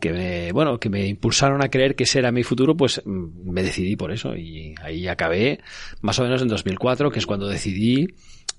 que 0.00 0.12
me, 0.12 0.52
bueno, 0.52 0.78
que 0.78 0.88
me 0.88 1.06
impulsaron 1.06 1.62
a 1.62 1.68
creer 1.68 1.94
que 1.94 2.04
ese 2.04 2.18
era 2.18 2.32
mi 2.32 2.42
futuro, 2.42 2.76
pues 2.76 3.02
mm, 3.04 3.50
me 3.50 3.62
decidí 3.62 3.96
por 3.96 4.12
eso 4.12 4.36
y 4.36 4.74
ahí 4.82 5.08
acabé 5.08 5.60
más 6.00 6.18
o 6.18 6.22
menos 6.22 6.42
en 6.42 6.48
2004, 6.48 7.10
que 7.10 7.18
es 7.18 7.26
cuando 7.26 7.48
decidí 7.48 8.08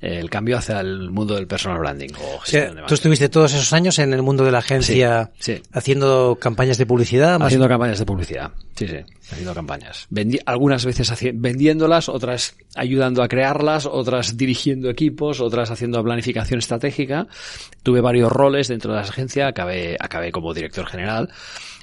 el 0.02 0.30
cambio 0.30 0.58
hacia 0.58 0.82
el 0.82 1.10
mundo 1.10 1.36
del 1.36 1.48
personal 1.48 1.80
branding. 1.80 2.10
O 2.14 2.86
tú 2.88 2.94
estuviste 2.94 3.30
todos 3.30 3.54
esos 3.54 3.72
años 3.74 3.98
en 4.00 4.14
el 4.14 4.22
mundo 4.22 4.44
de 4.44 4.52
la 4.52 4.60
agencia 4.60 5.32
haciendo 5.72 6.38
campañas 6.40 6.78
de 6.78 6.86
publicidad. 6.86 7.42
Haciendo 7.42 7.68
campañas 7.68 8.00
de 8.00 8.06
publicidad, 8.06 8.52
sí, 8.76 8.88
sí, 8.88 8.98
haciendo 9.32 9.54
campañas. 9.54 10.08
algunas 10.46 10.86
veces 10.86 11.12
vendiéndolas, 11.34 12.10
otras 12.10 12.56
ayudando 12.76 13.24
a 13.24 13.28
crearlas, 13.28 13.86
otras 13.86 14.38
dirigiendo 14.38 14.90
equipos, 14.90 15.40
otras 15.40 15.72
haciendo 15.72 16.04
planificación 16.04 16.60
estratégica. 16.60 17.28
Tuve 17.84 18.02
varios 18.02 18.32
roles 18.32 18.68
dentro 18.68 18.92
de 18.92 18.98
la 18.98 19.04
agencia, 19.04 19.48
acabé, 19.48 19.98
acabé 20.00 20.32
como 20.32 20.54
director 20.54 20.86
general. 20.86 21.30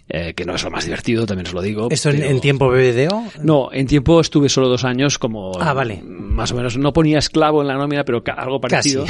Eh, 0.09 0.35
que 0.35 0.45
no 0.45 0.55
es 0.55 0.63
lo 0.65 0.71
más 0.71 0.85
divertido, 0.85 1.25
también 1.27 1.47
os 1.47 1.55
lo 1.55 1.63
digo. 1.63 1.89
¿Esto 1.91 2.11
en 2.11 2.41
tiempo 2.41 2.69
BBDO? 2.69 3.25
No, 3.43 3.71
en 3.73 3.87
tiempo 3.87 4.21
estuve 4.21 4.49
solo 4.49 4.69
dos 4.69 4.85
años 4.85 5.19
como... 5.19 5.53
Ah, 5.61 5.73
vale. 5.73 6.03
Más 6.03 6.53
o 6.53 6.57
menos, 6.57 6.77
no 6.77 6.93
ponía 6.93 7.19
esclavo 7.19 7.63
en 7.63 7.69
la 7.69 7.75
nómina, 7.75 8.05
pero 8.05 8.23
algo 8.37 8.61
parecido. 8.61 9.07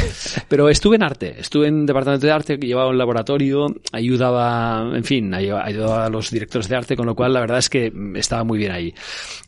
Pero 0.49 0.69
estuve 0.69 0.97
en 0.97 1.03
arte, 1.03 1.41
estuve 1.41 1.69
en 1.69 1.87
departamento 1.87 2.27
de 2.27 2.33
arte, 2.33 2.59
que 2.59 2.67
llevaba 2.67 2.91
un 2.91 2.99
laboratorio, 2.99 3.67
ayudaba, 3.91 4.93
en 4.94 5.05
fin, 5.05 5.33
ayudaba 5.35 6.05
a 6.05 6.11
los 6.11 6.31
directores 6.31 6.69
de 6.69 6.77
arte, 6.77 6.97
con 6.97 7.06
lo 7.06 7.15
cual 7.15 7.33
la 7.33 7.41
verdad 7.41 7.59
es 7.59 7.71
que 7.71 7.93
estaba 8.15 8.45
muy 8.45 8.59
bien 8.59 8.71
ahí. 8.71 8.95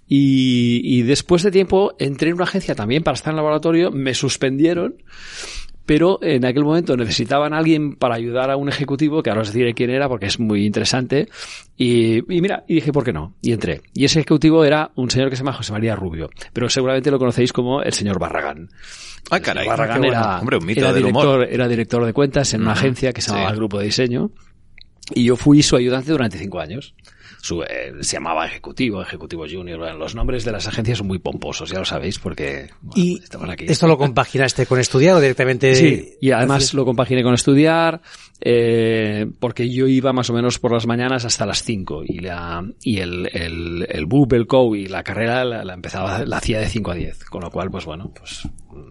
Y, 0.08 0.80
y 0.82 1.02
después 1.02 1.42
de 1.42 1.50
tiempo 1.50 1.94
entré 1.98 2.30
en 2.30 2.34
una 2.34 2.44
agencia 2.44 2.74
también 2.74 3.02
para 3.02 3.14
estar 3.14 3.30
en 3.32 3.34
el 3.34 3.44
laboratorio, 3.44 3.90
me 3.90 4.14
suspendieron 4.14 4.96
pero 5.86 6.18
en 6.22 6.44
aquel 6.44 6.64
momento 6.64 6.96
necesitaban 6.96 7.52
a 7.52 7.58
alguien 7.58 7.96
para 7.96 8.14
ayudar 8.14 8.50
a 8.50 8.56
un 8.56 8.68
ejecutivo, 8.68 9.22
que 9.22 9.30
ahora 9.30 9.42
os 9.42 9.52
diré 9.52 9.74
quién 9.74 9.90
era 9.90 10.08
porque 10.08 10.26
es 10.26 10.40
muy 10.40 10.64
interesante, 10.64 11.28
y, 11.76 12.22
mira, 12.26 12.64
y 12.66 12.76
dije, 12.76 12.92
¿por 12.92 13.04
qué 13.04 13.12
no? 13.12 13.34
Y 13.42 13.52
entré. 13.52 13.82
Y 13.92 14.04
ese 14.04 14.20
ejecutivo 14.20 14.64
era 14.64 14.90
un 14.94 15.10
señor 15.10 15.30
que 15.30 15.36
se 15.36 15.42
llama 15.42 15.52
José 15.52 15.72
María 15.72 15.94
Rubio, 15.96 16.30
pero 16.52 16.68
seguramente 16.68 17.10
lo 17.10 17.18
conocéis 17.18 17.52
como 17.52 17.82
el 17.82 17.92
señor 17.92 18.18
Barragán. 18.18 18.68
Ah, 19.30 19.40
caray. 19.40 19.66
Barragán 19.66 20.04
era, 20.04 20.40
Hombre, 20.40 20.58
un 20.58 20.66
mito 20.66 20.80
era, 20.80 20.92
director, 20.92 21.48
era 21.50 21.68
director 21.68 22.04
de 22.04 22.12
cuentas 22.12 22.52
en 22.54 22.62
una 22.62 22.72
agencia 22.72 23.12
que 23.12 23.20
se 23.20 23.30
llamaba 23.30 23.50
el 23.50 23.56
Grupo 23.56 23.78
de 23.78 23.86
Diseño, 23.86 24.30
y 25.14 25.24
yo 25.24 25.36
fui 25.36 25.62
su 25.62 25.76
ayudante 25.76 26.12
durante 26.12 26.38
cinco 26.38 26.60
años. 26.60 26.94
Eh, 27.68 27.92
se 28.00 28.16
llamaba 28.16 28.46
Ejecutivo, 28.46 29.02
Ejecutivo 29.02 29.44
Junior. 29.50 29.94
Los 29.96 30.14
nombres 30.14 30.44
de 30.44 30.52
las 30.52 30.66
agencias 30.66 30.98
son 30.98 31.06
muy 31.06 31.18
pomposos, 31.18 31.70
ya 31.70 31.78
lo 31.78 31.84
sabéis, 31.84 32.18
porque 32.18 32.70
¿Y 32.94 33.20
aquí. 33.50 33.66
¿Esto 33.68 33.86
lo 33.86 33.98
compaginaste 33.98 34.66
con 34.66 34.80
estudiar 34.80 35.16
o 35.16 35.20
directamente? 35.20 35.74
Sí, 35.74 36.14
y 36.20 36.30
además 36.30 36.72
lo 36.74 36.84
compaginé 36.84 37.22
con 37.22 37.34
estudiar, 37.34 38.00
eh, 38.46 39.26
porque 39.40 39.70
yo 39.70 39.86
iba 39.86 40.12
más 40.12 40.28
o 40.28 40.34
menos 40.34 40.58
por 40.58 40.72
las 40.72 40.86
mañanas 40.86 41.24
hasta 41.24 41.46
las 41.46 41.62
5 41.62 42.02
y, 42.04 42.18
la, 42.18 42.62
y 42.82 42.98
el, 42.98 43.30
el, 43.32 43.86
el 43.88 44.04
BUP, 44.04 44.34
el 44.34 44.46
COU 44.46 44.76
y 44.76 44.86
la 44.86 45.02
carrera 45.02 45.44
la, 45.44 45.64
la, 45.64 45.72
empezaba, 45.72 46.26
la 46.26 46.36
hacía 46.36 46.60
de 46.60 46.68
5 46.68 46.90
a 46.90 46.94
10, 46.94 47.24
con 47.24 47.42
lo 47.42 47.50
cual, 47.50 47.70
pues 47.70 47.86
bueno, 47.86 48.12
pues 48.14 48.46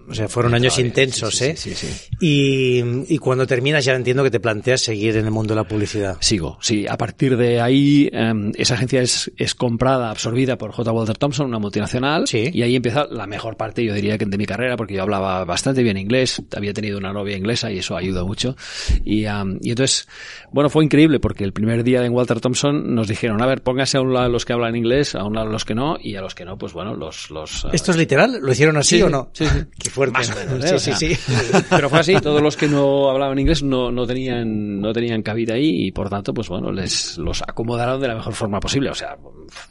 o 0.07 0.13
sea, 0.13 0.27
fueron 0.27 0.53
años 0.53 0.77
intensos, 0.79 1.41
¿eh? 1.41 1.55
Sí, 1.55 1.73
sí, 1.73 1.87
y, 2.19 3.13
y, 3.13 3.17
cuando 3.17 3.47
terminas 3.47 3.85
ya 3.85 3.93
entiendo 3.93 4.23
que 4.23 4.31
te 4.31 4.39
planteas 4.39 4.81
seguir 4.81 5.15
en 5.17 5.25
el 5.25 5.31
mundo 5.31 5.53
de 5.53 5.61
la 5.61 5.67
publicidad. 5.67 6.17
Sigo, 6.19 6.57
sí. 6.61 6.85
A 6.87 6.97
partir 6.97 7.37
de 7.37 7.61
ahí, 7.61 8.09
em, 8.11 8.51
esa 8.57 8.75
agencia 8.75 9.01
es, 9.01 9.31
es 9.37 9.55
comprada, 9.55 10.09
absorbida 10.09 10.57
por 10.57 10.71
J. 10.71 10.91
Walter 10.91 11.17
Thompson, 11.17 11.47
una 11.47 11.59
multinacional. 11.59 12.27
Sí. 12.27 12.49
Y 12.53 12.61
ahí 12.61 12.75
empieza 12.75 13.07
la 13.09 13.27
mejor 13.27 13.55
parte, 13.57 13.83
yo 13.83 13.93
diría, 13.93 14.17
que 14.17 14.25
de 14.25 14.37
mi 14.37 14.45
carrera, 14.45 14.75
porque 14.75 14.95
yo 14.95 15.03
hablaba 15.03 15.45
bastante 15.45 15.83
bien 15.83 15.97
inglés, 15.97 16.41
había 16.55 16.73
tenido 16.73 16.97
una 16.97 17.13
novia 17.13 17.37
inglesa 17.37 17.71
y 17.71 17.79
eso 17.79 17.95
ayuda 17.95 18.23
mucho. 18.23 18.55
Y, 19.03 19.25
um, 19.43 19.59
y 19.61 19.69
entonces, 19.69 20.07
bueno, 20.51 20.69
fue 20.69 20.83
increíble 20.83 21.19
porque 21.19 21.43
el 21.43 21.53
primer 21.53 21.83
día 21.83 22.05
en 22.05 22.13
Walter 22.13 22.39
Thompson 22.39 22.95
nos 22.95 23.07
dijeron, 23.07 23.41
a 23.41 23.45
ver, 23.45 23.61
póngase 23.61 23.97
a 23.97 24.01
un 24.01 24.13
lado 24.13 24.29
los 24.29 24.45
que 24.45 24.53
hablan 24.53 24.75
inglés, 24.75 25.15
a 25.15 25.23
un 25.23 25.33
lado 25.33 25.47
los 25.47 25.65
que 25.65 25.75
no, 25.75 25.97
y 25.99 26.15
a 26.15 26.21
los 26.21 26.35
que 26.35 26.45
no, 26.45 26.57
pues 26.57 26.73
bueno, 26.73 26.95
los... 26.95 27.29
los 27.31 27.65
¿Esto 27.71 27.91
es 27.91 27.97
literal? 27.97 28.39
¿Lo 28.41 28.51
hicieron 28.51 28.77
así 28.77 29.01
o 29.01 29.09
no? 29.09 29.29
Sí, 29.33 29.45
sí. 29.45 29.59
Qué 29.79 29.89
fuerte. 29.89 30.13
Más 30.13 30.31
o 30.31 30.35
menos, 30.35 30.65
¿eh? 30.65 30.79
sí, 30.79 30.93
sí, 30.93 31.15
sí. 31.15 31.33
Pero 31.69 31.89
fue 31.89 31.99
así, 31.99 32.15
todos 32.15 32.41
los 32.41 32.57
que 32.57 32.67
no 32.67 33.09
hablaban 33.09 33.37
inglés 33.39 33.63
no, 33.63 33.91
no 33.91 34.05
tenían, 34.05 34.79
no 34.79 34.93
tenían 34.93 35.21
cabida 35.21 35.55
ahí 35.55 35.87
y 35.87 35.91
por 35.91 36.09
tanto, 36.09 36.33
pues 36.33 36.49
bueno, 36.49 36.71
les 36.71 37.17
los 37.17 37.41
acomodaron 37.41 37.99
de 37.99 38.07
la 38.07 38.15
mejor 38.15 38.33
forma 38.33 38.59
posible. 38.59 38.89
O 38.89 38.95
sea, 38.95 39.17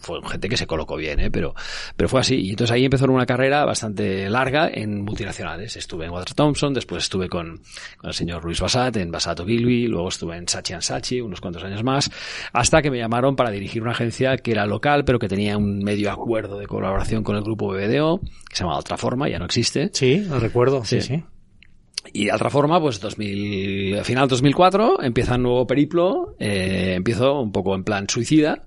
fue 0.00 0.18
gente 0.28 0.48
que 0.48 0.56
se 0.56 0.66
colocó 0.66 0.96
bien, 0.96 1.20
¿eh? 1.20 1.30
pero, 1.30 1.54
pero 1.96 2.08
fue 2.08 2.20
así. 2.20 2.36
Y 2.36 2.50
entonces 2.50 2.72
ahí 2.72 2.84
empezó 2.84 3.06
una 3.12 3.26
carrera 3.26 3.64
bastante 3.64 4.28
larga 4.28 4.68
en 4.72 5.02
multinacionales. 5.02 5.76
Estuve 5.76 6.06
en 6.06 6.12
Walter 6.12 6.34
Thompson, 6.34 6.72
después 6.72 7.04
estuve 7.04 7.28
con, 7.28 7.60
con 7.96 8.08
el 8.08 8.14
señor 8.14 8.44
Luis 8.44 8.60
Basat 8.60 8.96
en 8.96 9.10
Basato 9.10 9.44
Luego 9.62 10.08
estuve 10.08 10.36
en 10.36 10.48
Sachi 10.48 10.74
Sachi 10.80 11.20
unos 11.20 11.40
cuantos 11.40 11.64
años 11.64 11.82
más, 11.82 12.10
hasta 12.52 12.82
que 12.82 12.90
me 12.90 12.98
llamaron 12.98 13.36
para 13.36 13.50
dirigir 13.50 13.82
una 13.82 13.92
agencia 13.92 14.36
que 14.36 14.52
era 14.52 14.66
local, 14.66 15.04
pero 15.04 15.18
que 15.18 15.28
tenía 15.28 15.56
un 15.56 15.78
medio 15.78 16.10
acuerdo 16.10 16.58
de 16.58 16.66
colaboración 16.66 17.22
con 17.22 17.36
el 17.36 17.42
grupo 17.42 17.68
BBDO, 17.68 18.20
que 18.20 18.56
se 18.56 18.64
llama 18.64 18.76
Otra 18.76 18.96
Forma, 18.96 19.28
ya 19.28 19.38
no 19.38 19.44
existe. 19.44 19.90
Sí, 19.92 20.20
lo 20.20 20.38
recuerdo, 20.38 20.84
sí. 20.84 21.00
sí. 21.00 21.22
Y 22.12 22.26
de 22.26 22.32
otra 22.32 22.50
forma, 22.50 22.80
pues 22.80 23.00
2000, 23.00 24.04
final 24.04 24.28
2004 24.28 25.02
empieza 25.02 25.36
un 25.36 25.44
nuevo 25.44 25.66
periplo, 25.66 26.34
eh, 26.38 26.94
empiezo 26.96 27.40
un 27.40 27.52
poco 27.52 27.74
en 27.74 27.84
plan 27.84 28.08
suicida 28.08 28.64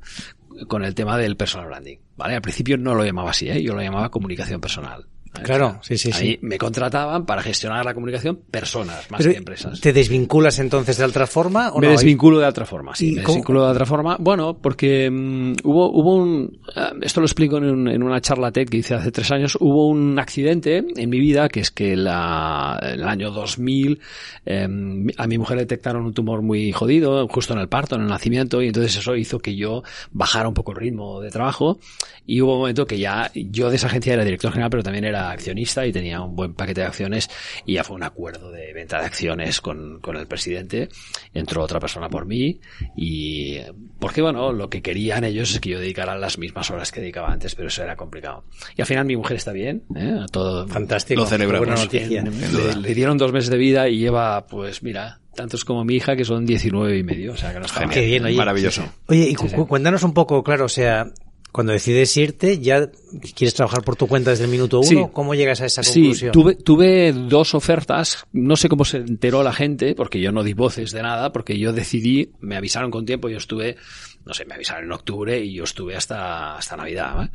con 0.67 0.83
el 0.85 0.95
tema 0.95 1.17
del 1.17 1.35
personal 1.35 1.67
branding. 1.67 1.97
¿Vale? 2.15 2.35
Al 2.35 2.41
principio 2.41 2.77
no 2.77 2.95
lo 2.95 3.03
llamaba 3.03 3.31
así, 3.31 3.49
¿eh? 3.49 3.61
yo 3.61 3.73
lo 3.73 3.81
llamaba 3.81 4.09
comunicación 4.09 4.61
personal. 4.61 5.05
Claro, 5.43 5.79
sí, 5.81 5.97
sí, 5.97 6.11
Ahí 6.13 6.39
me 6.41 6.57
contrataban 6.57 7.25
para 7.25 7.41
gestionar 7.41 7.85
la 7.85 7.93
comunicación 7.93 8.39
personas, 8.49 9.09
más 9.11 9.25
que 9.25 9.37
empresas. 9.37 9.79
¿Te 9.79 9.93
desvinculas 9.93 10.59
entonces 10.59 10.97
de 10.97 11.05
otra 11.05 11.27
forma? 11.27 11.71
¿o 11.71 11.79
me 11.79 11.87
desvinculo 11.87 12.39
de 12.39 12.45
otra 12.45 12.65
forma, 12.65 12.95
sí. 12.95 13.11
Me 13.11 13.21
desvinculo 13.21 13.65
de 13.65 13.71
otra 13.71 13.85
forma. 13.85 14.17
Bueno, 14.19 14.57
porque 14.57 15.09
mm, 15.09 15.55
hubo, 15.63 15.91
hubo 15.91 16.15
un, 16.15 16.59
eh, 16.75 16.81
esto 17.01 17.21
lo 17.21 17.25
explico 17.25 17.57
en, 17.57 17.87
en, 17.87 18.03
una 18.03 18.21
charla 18.21 18.51
TED 18.51 18.69
que 18.69 18.77
hice 18.77 18.95
hace 18.95 19.11
tres 19.11 19.31
años, 19.31 19.57
hubo 19.59 19.87
un 19.87 20.17
accidente 20.19 20.83
en 20.95 21.09
mi 21.09 21.19
vida 21.19 21.49
que 21.49 21.59
es 21.59 21.71
que 21.71 21.95
la, 21.95 22.79
en 22.81 23.01
el 23.01 23.07
año 23.07 23.31
2000 23.31 23.99
em, 24.45 25.07
a 25.17 25.27
mi 25.27 25.37
mujer 25.37 25.57
detectaron 25.57 26.05
un 26.05 26.13
tumor 26.13 26.41
muy 26.41 26.71
jodido, 26.71 27.27
justo 27.27 27.53
en 27.53 27.59
el 27.59 27.67
parto, 27.67 27.95
en 27.95 28.01
el 28.01 28.07
nacimiento, 28.07 28.61
y 28.61 28.67
entonces 28.67 28.97
eso 28.97 29.15
hizo 29.15 29.39
que 29.39 29.55
yo 29.55 29.83
bajara 30.11 30.47
un 30.47 30.53
poco 30.53 30.71
el 30.71 30.77
ritmo 30.77 31.21
de 31.21 31.29
trabajo 31.29 31.79
y 32.25 32.41
hubo 32.41 32.53
un 32.53 32.59
momento 32.59 32.85
que 32.85 32.97
ya 32.97 33.31
yo 33.33 33.69
de 33.69 33.75
esa 33.75 33.87
agencia 33.87 34.13
era 34.13 34.23
director 34.23 34.51
general, 34.51 34.69
pero 34.69 34.83
también 34.83 35.05
era 35.05 35.24
accionista 35.31 35.85
y 35.85 35.91
tenía 35.91 36.21
un 36.21 36.35
buen 36.35 36.53
paquete 36.53 36.81
de 36.81 36.87
acciones 36.87 37.29
y 37.65 37.73
ya 37.73 37.83
fue 37.83 37.95
un 37.95 38.03
acuerdo 38.03 38.51
de 38.51 38.73
venta 38.73 38.99
de 38.99 39.05
acciones 39.05 39.61
con, 39.61 39.99
con 39.99 40.17
el 40.17 40.27
presidente. 40.27 40.89
Entró 41.33 41.63
otra 41.63 41.79
persona 41.79 42.09
por 42.09 42.25
mí 42.25 42.59
y 42.95 43.59
porque 43.99 44.21
bueno, 44.21 44.51
lo 44.51 44.69
que 44.69 44.81
querían 44.81 45.23
ellos 45.23 45.51
es 45.51 45.59
que 45.59 45.69
yo 45.69 45.79
dedicara 45.79 46.17
las 46.17 46.37
mismas 46.37 46.69
horas 46.71 46.91
que 46.91 47.01
dedicaba 47.01 47.31
antes, 47.31 47.55
pero 47.55 47.67
eso 47.67 47.83
era 47.83 47.95
complicado. 47.95 48.43
Y 48.75 48.81
al 48.81 48.87
final 48.87 49.05
mi 49.05 49.15
mujer 49.15 49.37
está 49.37 49.51
bien, 49.51 49.83
¿eh? 49.95 50.25
todo 50.31 50.67
fantástico, 50.67 51.21
lo 51.21 51.27
celebramos. 51.27 51.67
Buena 51.67 51.81
noticia. 51.83 52.23
Le, 52.23 52.75
le 52.81 52.93
dieron 52.93 53.17
dos 53.17 53.31
meses 53.31 53.49
de 53.49 53.57
vida 53.57 53.87
y 53.89 53.99
lleva, 53.99 54.45
pues 54.47 54.83
mira, 54.83 55.19
tantos 55.35 55.65
como 55.65 55.83
mi 55.83 55.95
hija, 55.95 56.15
que 56.15 56.25
son 56.25 56.45
19 56.45 56.97
y 56.97 57.03
medio. 57.03 57.33
O 57.33 57.37
sea, 57.37 57.53
que 57.53 57.59
no 57.59 57.65
está 57.65 57.87
Qué 57.87 58.05
bien, 58.05 58.25
oye. 58.25 58.35
Maravilloso. 58.35 58.83
Oye, 59.07 59.29
y 59.29 59.35
sí. 59.35 59.55
cuéntanos 59.67 60.03
un 60.03 60.13
poco, 60.13 60.43
claro, 60.43 60.65
o 60.65 60.69
sea, 60.69 61.07
cuando 61.55 61.71
decides 61.71 62.17
irte, 62.17 62.59
ya 62.59 62.91
quieres 63.33 63.53
trabajar 63.53 63.81
por 63.81 63.95
tu 63.95 64.07
cuenta 64.07 64.31
desde 64.31 64.43
el 64.43 64.51
minuto 64.51 64.79
uno. 64.79 64.89
Sí. 64.89 64.97
¿Cómo 65.13 65.35
llegas 65.35 65.61
a 65.61 65.67
esa 65.67 65.83
conclusión? 65.83 66.33
Sí, 66.33 66.37
tuve, 66.37 66.55
tuve 66.55 67.13
dos 67.13 67.55
ofertas. 67.55 68.25
No 68.33 68.57
sé 68.57 68.67
cómo 68.67 68.83
se 68.83 68.97
enteró 68.97 69.41
la 69.41 69.53
gente, 69.53 69.95
porque 69.95 70.19
yo 70.19 70.33
no 70.33 70.43
di 70.43 70.51
voces 70.51 70.91
de 70.91 71.01
nada, 71.01 71.31
porque 71.31 71.57
yo 71.57 71.71
decidí, 71.71 72.33
me 72.41 72.57
avisaron 72.57 72.91
con 72.91 73.05
tiempo, 73.05 73.29
yo 73.29 73.37
estuve, 73.37 73.77
no 74.25 74.33
sé, 74.33 74.43
me 74.43 74.55
avisaron 74.55 74.83
en 74.83 74.91
octubre 74.91 75.39
y 75.39 75.53
yo 75.53 75.63
estuve 75.63 75.95
hasta, 75.95 76.57
hasta 76.57 76.75
Navidad. 76.75 77.23
¿eh? 77.23 77.29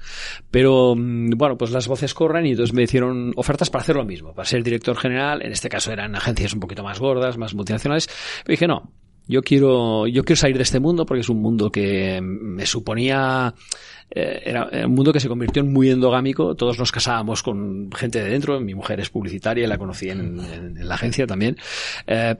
Pero, 0.50 0.94
mm, 0.94 1.30
bueno, 1.38 1.56
pues 1.56 1.70
las 1.70 1.88
voces 1.88 2.12
corren 2.12 2.44
y 2.44 2.50
entonces 2.50 2.74
me 2.74 2.82
hicieron 2.82 3.32
ofertas 3.36 3.70
para 3.70 3.80
hacer 3.80 3.96
lo 3.96 4.04
mismo, 4.04 4.34
para 4.34 4.46
ser 4.46 4.62
director 4.62 4.98
general. 4.98 5.40
En 5.40 5.52
este 5.52 5.70
caso 5.70 5.92
eran 5.92 6.14
agencias 6.14 6.52
un 6.52 6.60
poquito 6.60 6.84
más 6.84 6.98
gordas, 7.00 7.38
más 7.38 7.54
multinacionales. 7.54 8.06
Pero 8.44 8.52
dije, 8.52 8.66
no, 8.68 8.92
yo 9.30 9.42
quiero, 9.42 10.06
yo 10.08 10.24
quiero 10.24 10.36
salir 10.36 10.56
de 10.56 10.64
este 10.64 10.80
mundo 10.80 11.06
porque 11.06 11.20
es 11.20 11.28
un 11.28 11.40
mundo 11.40 11.70
que 11.70 12.20
me 12.20 12.66
suponía 12.66 13.54
eh, 14.10 14.42
era, 14.44 14.68
un 14.86 14.94
mundo 14.94 15.12
que 15.12 15.20
se 15.20 15.28
convirtió 15.28 15.62
en 15.62 15.72
muy 15.72 15.88
endogámico. 15.88 16.56
Todos 16.56 16.78
nos 16.78 16.90
casábamos 16.90 17.42
con 17.42 17.90
gente 17.92 18.22
de 18.22 18.30
dentro. 18.30 18.60
Mi 18.60 18.74
mujer 18.74 18.98
es 18.98 19.08
publicitaria, 19.08 19.68
la 19.68 19.78
conocí 19.78 20.10
en 20.10 20.86
la 20.86 20.96
agencia 20.96 21.26
también. 21.26 21.56
Eh, 22.06 22.34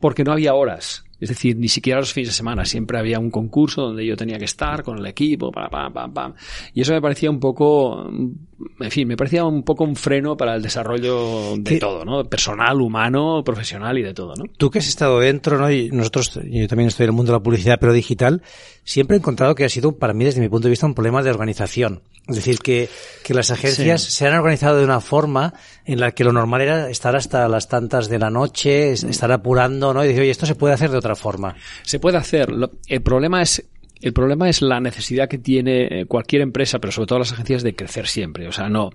porque 0.00 0.24
no 0.24 0.32
había 0.32 0.54
horas. 0.54 1.04
Es 1.20 1.28
decir, 1.28 1.56
ni 1.56 1.68
siquiera 1.68 2.00
los 2.00 2.12
fines 2.12 2.28
de 2.28 2.34
semana. 2.34 2.64
Siempre 2.64 2.98
había 2.98 3.18
un 3.18 3.30
concurso 3.30 3.82
donde 3.82 4.06
yo 4.06 4.16
tenía 4.16 4.38
que 4.38 4.46
estar 4.46 4.82
con 4.82 4.98
el 4.98 5.06
equipo, 5.06 5.52
pam, 5.52 5.68
pam, 5.70 5.92
pam, 5.92 6.12
pam. 6.12 6.34
Y 6.74 6.80
eso 6.80 6.92
me 6.92 7.02
parecía 7.02 7.30
un 7.30 7.38
poco, 7.38 8.08
en 8.08 8.90
fin, 8.90 9.06
me 9.06 9.16
parecía 9.16 9.44
un 9.44 9.62
poco 9.62 9.84
un 9.84 9.96
freno 9.96 10.36
para 10.36 10.54
el 10.54 10.62
desarrollo 10.62 11.56
de 11.58 11.74
¿Qué? 11.74 11.78
todo, 11.78 12.04
¿no? 12.04 12.24
Personal, 12.24 12.80
humano, 12.80 13.42
profesional 13.44 13.98
y 13.98 14.02
de 14.02 14.14
todo, 14.14 14.34
¿no? 14.34 14.44
Tú 14.56 14.70
que 14.70 14.78
has 14.78 14.88
estado 14.88 15.20
dentro, 15.20 15.58
¿no? 15.58 15.70
Y 15.70 15.90
nosotros, 15.90 16.40
yo 16.44 16.68
también 16.68 16.88
estoy 16.88 17.04
en 17.04 17.10
el 17.10 17.16
mundo 17.16 17.32
de 17.32 17.38
la 17.38 17.42
publicidad, 17.42 17.78
pero 17.80 17.92
digital, 17.92 18.42
siempre 18.84 19.16
he 19.16 19.18
encontrado 19.18 19.54
que 19.54 19.64
ha 19.64 19.68
sido, 19.68 19.98
para 19.98 20.14
mí, 20.14 20.24
desde 20.24 20.40
mi 20.40 20.48
punto 20.48 20.68
de 20.68 20.70
vista, 20.70 20.86
un 20.86 20.94
problema 20.94 21.22
de 21.22 21.30
organización. 21.30 22.02
Es 22.28 22.36
decir, 22.36 22.58
que, 22.60 22.88
que 23.24 23.34
las 23.34 23.50
agencias 23.50 24.02
sí. 24.02 24.12
se 24.12 24.26
han 24.26 24.34
organizado 24.34 24.78
de 24.78 24.84
una 24.84 25.00
forma 25.00 25.54
en 25.84 25.98
la 25.98 26.12
que 26.12 26.22
lo 26.22 26.32
normal 26.32 26.60
era 26.60 26.88
estar 26.88 27.16
hasta 27.16 27.48
las 27.48 27.66
tantas 27.66 28.08
de 28.08 28.18
la 28.20 28.30
noche, 28.30 28.92
estar 28.92 29.32
apurando, 29.32 29.92
¿no? 29.92 30.04
Y 30.04 30.08
decir, 30.08 30.22
oye, 30.22 30.30
esto 30.30 30.46
se 30.46 30.54
puede 30.54 30.74
hacer 30.74 30.90
de 30.90 30.98
otra 30.98 31.09
forma. 31.14 31.56
Se 31.82 31.98
puede 31.98 32.18
hacer. 32.18 32.48
El 32.86 33.02
problema 33.02 33.42
es 33.42 33.70
el 34.00 34.12
problema 34.14 34.48
es 34.48 34.62
la 34.62 34.80
necesidad 34.80 35.28
que 35.28 35.38
tiene 35.38 36.06
cualquier 36.06 36.42
empresa, 36.42 36.78
pero 36.78 36.90
sobre 36.90 37.06
todo 37.06 37.18
las 37.18 37.32
agencias, 37.32 37.62
de 37.62 37.74
crecer 37.74 38.06
siempre. 38.06 38.48
O 38.48 38.52
sea, 38.52 38.68
no, 38.68 38.90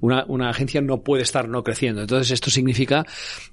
una, 0.00 0.24
una 0.28 0.50
agencia 0.50 0.80
no 0.82 1.02
puede 1.02 1.22
estar 1.22 1.48
no 1.48 1.62
creciendo. 1.62 2.02
Entonces, 2.02 2.30
esto 2.30 2.50
significa 2.50 3.06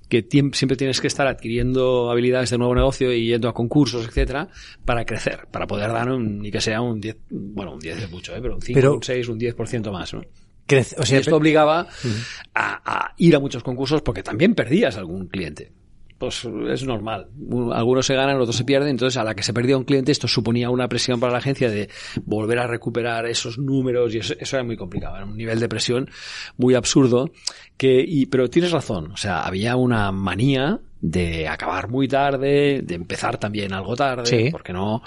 que 0.10 0.28
siempre 0.30 0.76
tienes 0.76 1.00
que 1.00 1.08
estar 1.08 1.28
adquiriendo 1.28 2.12
habilidades 2.12 2.50
de 2.50 2.58
nuevo 2.58 2.76
negocio 2.76 3.14
y 3.14 3.28
yendo 3.28 3.48
a 3.48 3.54
concursos, 3.54 4.06
etcétera, 4.06 4.50
para 4.84 5.06
crecer, 5.06 5.48
para 5.50 5.66
poder 5.66 5.92
dar 5.92 6.12
un, 6.12 6.40
ni 6.40 6.52
que 6.52 6.60
sea 6.60 6.82
un 6.82 7.00
10, 7.00 7.18
bueno, 7.30 7.74
un 7.74 7.80
10 7.80 8.04
es 8.04 8.12
mucho, 8.12 8.36
¿eh? 8.36 8.40
pero 8.42 8.56
un 8.56 8.62
5, 8.62 8.78
pero, 8.78 8.96
un 8.96 9.04
6, 9.04 9.30
un 9.30 9.40
10% 9.40 9.92
más, 9.92 10.14
¿no? 10.14 10.22
Crece, 10.66 10.98
o 11.00 11.06
sea, 11.06 11.18
y 11.18 11.22
esto 11.22 11.38
obligaba 11.38 11.84
uh 11.84 12.08
-huh. 12.08 12.42
a, 12.54 12.82
a 13.06 13.14
ir 13.18 13.34
a 13.34 13.40
muchos 13.40 13.64
concursos 13.64 14.02
porque 14.02 14.22
también 14.22 14.54
perdías 14.54 14.98
algún 14.98 15.28
cliente 15.28 15.72
pues 16.18 16.48
es 16.70 16.84
normal. 16.84 17.28
Algunos 17.74 18.06
se 18.06 18.16
ganan, 18.16 18.40
otros 18.40 18.56
se 18.56 18.66
pierden. 18.66 18.90
Entonces, 18.90 19.18
a 19.18 19.24
la 19.24 19.36
que 19.36 19.44
se 19.44 19.54
perdía 19.54 19.78
un 19.78 19.84
cliente, 19.84 20.12
esto 20.12 20.28
suponía 20.28 20.70
una 20.70 20.88
presión 20.88 21.20
para 21.20 21.32
la 21.32 21.40
agencia 21.40 21.70
de 21.70 21.90
volver 22.26 22.60
a 22.60 22.68
recuperar 22.68 23.26
esos 23.26 23.58
números 23.58 24.14
y 24.16 24.20
eso, 24.20 24.34
eso 24.40 24.56
era 24.56 24.64
muy 24.64 24.78
complicado. 24.78 25.16
Era 25.16 25.26
un 25.26 25.38
nivel 25.38 25.60
de 25.60 25.70
presión 25.70 26.10
muy 26.58 26.76
absurdo. 26.76 27.32
Que, 27.78 28.28
pero 28.32 28.50
tienes 28.50 28.72
razón. 28.72 29.12
O 29.12 29.18
sea, 29.18 29.42
había 29.42 29.76
una 29.76 30.12
manía 30.12 30.80
de 31.10 31.48
acabar 31.48 31.90
muy 31.90 32.08
tarde, 32.08 32.82
de 32.84 32.96
empezar 32.96 33.38
también 33.38 33.74
algo 33.74 33.96
tarde, 33.96 34.26
sí. 34.26 34.50
porque 34.52 34.74
no, 34.74 35.02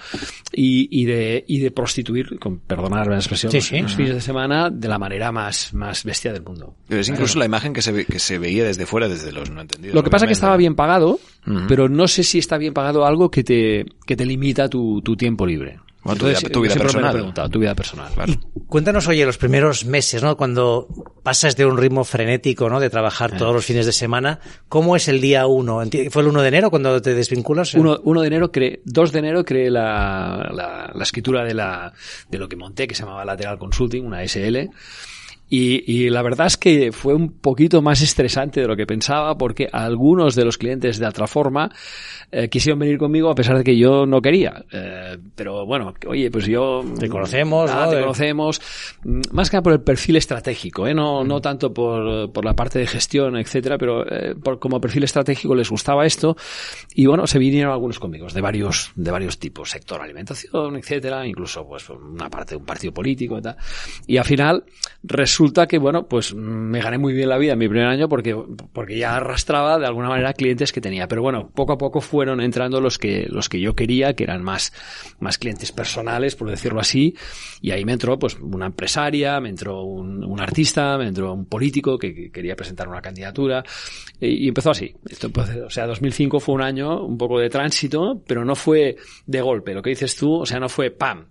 y, 0.53 0.89
y, 0.91 1.05
de, 1.05 1.45
y 1.47 1.59
de 1.59 1.71
prostituir, 1.71 2.39
con 2.39 2.61
perdonar 2.61 3.07
la 3.09 3.17
expresión, 3.17 3.53
sí, 3.53 3.61
sí. 3.61 3.81
los 3.81 3.95
fines 3.95 4.15
de 4.15 4.21
semana 4.21 4.71
de 4.71 4.89
la 4.89 4.99
manera 4.99 5.31
más, 5.31 5.75
más 5.75 6.05
bestia 6.05 6.33
del 6.33 6.43
mundo. 6.43 6.75
Pero 6.89 7.01
es 7.01 7.09
incluso 7.09 7.39
la 7.39 7.45
imagen 7.45 7.73
que 7.73 7.83
se, 7.83 7.93
ve, 7.93 8.05
que 8.07 8.19
se 8.19 8.39
veía 8.39 8.65
desde 8.65 8.87
fuera, 8.87 9.09
desde 9.09 9.33
los 9.33 9.51
no 9.51 9.61
entendidos. 9.61 9.95
Lo 9.95 10.03
que 10.03 10.11
pasa 10.11 10.25
es 10.25 10.29
que 10.31 10.35
estaba 10.35 10.57
bien 10.57 10.75
pagado, 10.75 11.21
uh 11.47 11.51
-huh. 11.51 11.67
pero 11.69 11.89
no 11.89 12.09
sé 12.09 12.23
si 12.23 12.39
está 12.39 12.57
bien 12.57 12.73
pagado 12.73 13.05
algo 13.05 13.31
que 13.31 13.45
te, 13.45 13.85
que 14.07 14.17
te 14.17 14.25
limita 14.25 14.69
tu, 14.69 15.03
tu 15.03 15.17
tiempo 15.17 15.47
libre. 15.47 15.81
Bueno, 16.03 16.27
Entonces, 16.27 16.51
tu 16.51 16.63
vida, 16.63 16.75
tu 16.75 16.81
vida 16.81 16.83
personal. 16.83 17.51
Tu 17.51 17.59
vida 17.59 17.75
personal. 17.75 18.13
Claro. 18.15 18.33
Cuéntanos, 18.69 19.07
oye, 19.07 19.27
los 19.27 19.37
primeros 19.37 19.85
meses, 19.85 20.23
¿no? 20.23 20.37
Cuando 20.37 20.89
pasas 21.23 21.57
de 21.57 21.67
un 21.67 21.77
ritmo 21.77 22.05
frenético, 22.05 22.71
¿no? 22.71 22.81
De 22.81 22.89
trabajar 22.89 23.35
eh. 23.35 23.37
todos 23.37 23.53
los 23.53 23.67
fines 23.67 23.85
de 23.85 23.93
semana, 23.93 24.41
¿cómo 24.69 24.97
es 24.97 25.09
el 25.09 25.21
día 25.21 25.47
uno? 25.47 25.83
¿Fue 26.11 26.23
el 26.23 26.29
1 26.29 26.43
de 26.43 26.49
enero 26.49 26.71
cuando 26.71 27.03
te 27.03 27.15
desvinculas? 27.15 27.75
1 27.75 28.21
de 28.21 28.27
enero, 28.27 28.51
creé, 28.51 28.81
2 28.85 29.13
de 29.13 29.19
enero 29.19 29.45
creé 29.45 29.71
la, 29.71 30.51
la, 30.53 30.91
la, 30.95 31.03
escritura 31.03 31.45
de, 31.45 31.53
la, 31.53 31.93
de 32.31 32.39
lo 32.39 32.49
que 32.49 32.57
monté, 32.57 32.89
que 32.89 32.95
se 32.95 33.03
llamaba 33.03 33.25
Lateral 33.25 33.59
Consulting, 33.59 34.05
una 34.05 34.27
SL. 34.27 34.71
Y, 35.51 35.83
y, 35.93 36.11
la 36.11 36.23
verdad 36.23 36.47
es 36.47 36.57
que 36.57 36.93
fue 36.93 37.13
un 37.13 37.33
poquito 37.33 37.83
más 37.83 38.01
estresante 38.03 38.61
de 38.61 38.69
lo 38.69 38.77
que 38.77 38.87
pensaba 38.87 39.37
porque 39.37 39.69
algunos 39.71 40.37
de 40.37 40.45
los 40.45 40.57
clientes 40.57 40.99
de 40.99 41.07
Atraforma 41.07 41.71
eh, 42.31 42.49
quisieron 42.49 42.79
venir 42.79 42.99
conmigo 42.99 43.29
a 43.29 43.35
pesar 43.35 43.59
de 43.59 43.65
que 43.65 43.77
yo 43.77 44.07
no 44.07 44.21
quería. 44.23 44.65
Eh, 44.71 45.19
pero 45.35 45.67
bueno, 45.67 45.93
oye, 46.07 46.31
pues 46.31 46.47
yo... 46.47 46.85
Te 46.99 47.09
conocemos, 47.09 47.69
ah, 47.71 47.87
¿no? 47.87 47.91
Te 47.91 48.01
conocemos. 48.01 48.61
Mm, 49.03 49.21
más 49.33 49.51
que 49.51 49.57
nada 49.57 49.65
por 49.65 49.73
el 49.73 49.81
perfil 49.81 50.17
estratégico, 50.17 50.87
¿eh? 50.87 50.95
No, 50.95 51.25
no 51.25 51.41
tanto 51.41 51.75
por, 51.75 52.33
por 52.33 52.45
la 52.45 52.55
parte 52.55 52.79
de 52.79 52.87
gestión, 52.87 53.37
etcétera, 53.37 53.77
pero 53.77 54.07
eh, 54.09 54.37
por, 54.37 54.61
como 54.61 54.81
perfil 54.81 55.03
estratégico 55.03 55.57
les 55.57 55.69
gustaba 55.69 56.07
esto. 56.07 56.37
Y 56.95 57.07
bueno, 57.07 57.27
se 57.27 57.41
vinieron 57.41 57.73
algunos 57.73 57.99
conmigo, 57.99 58.29
de 58.29 58.41
varios, 58.41 58.93
de 58.95 59.11
varios 59.11 59.39
tipos. 59.39 59.71
Sector 59.71 60.01
alimentación, 60.01 60.77
etcétera, 60.77 61.27
incluso 61.27 61.67
pues 61.67 61.91
una 61.91 62.31
parte 62.31 62.55
de 62.55 62.59
un 62.59 62.65
partido 62.65 62.95
político 62.95 63.39
y 63.39 63.43
tal. 63.43 63.57
Y 64.07 64.17
al 64.17 64.25
final, 64.25 64.65
resulta 65.41 65.67
que, 65.67 65.79
bueno, 65.79 66.07
pues 66.07 66.35
me 66.35 66.83
gané 66.83 66.99
muy 66.99 67.15
bien 67.15 67.31
la 67.31 67.39
vida 67.39 67.55
en 67.55 67.59
mi 67.59 67.67
primer 67.67 67.87
año 67.87 68.11
porque, 68.11 68.37
porque 68.75 68.99
ya 68.99 69.17
arrastraba 69.17 69.79
de 69.79 69.87
alguna 69.87 70.11
manera 70.11 70.35
clientes 70.35 70.71
que 70.71 70.83
tenía. 70.83 71.09
Pero 71.09 71.23
bueno, 71.23 71.49
poco 71.55 71.73
a 71.73 71.79
poco 71.79 72.03
fueron 72.03 72.43
entrando 72.43 72.79
los 72.79 72.99
que, 72.99 73.27
los 73.27 73.49
que 73.49 73.59
yo 73.59 73.75
quería, 73.75 74.13
que 74.13 74.25
eran 74.25 74.43
más, 74.43 74.71
más 75.19 75.39
clientes 75.39 75.73
personales, 75.73 76.37
por 76.37 76.51
decirlo 76.51 76.79
así. 76.79 77.17
Y 77.63 77.71
ahí 77.71 77.87
me 77.87 77.93
entró, 77.93 78.19
pues, 78.19 78.37
una 78.39 78.67
empresaria, 78.67 79.41
me 79.41 79.49
entró 79.49 79.83
un, 79.83 80.23
un 80.23 80.41
artista, 80.41 80.99
me 80.99 81.09
entró 81.09 81.33
un 81.33 81.47
político 81.47 81.97
que, 81.97 82.31
quería 82.31 82.55
presentar 82.55 82.87
una 82.87 83.01
candidatura. 83.01 83.65
Y, 84.21 84.47
empezó 84.47 84.73
así. 84.73 84.95
Esto, 85.09 85.31
pues, 85.31 85.49
o 85.57 85.71
sea, 85.71 85.87
2005 85.87 86.39
fue 86.39 86.55
un 86.55 86.63
año 86.63 87.03
un 87.03 87.17
poco 87.17 87.39
de 87.39 87.49
tránsito, 87.49 88.21
pero 88.27 88.45
no 88.45 88.55
fue 88.55 88.97
de 89.25 89.41
golpe. 89.41 89.73
Lo 89.73 89.81
que 89.81 89.89
dices 89.89 90.15
tú, 90.17 90.35
o 90.35 90.45
sea, 90.45 90.61
no 90.61 90.69
fue 90.69 90.91
pam, 90.91 91.29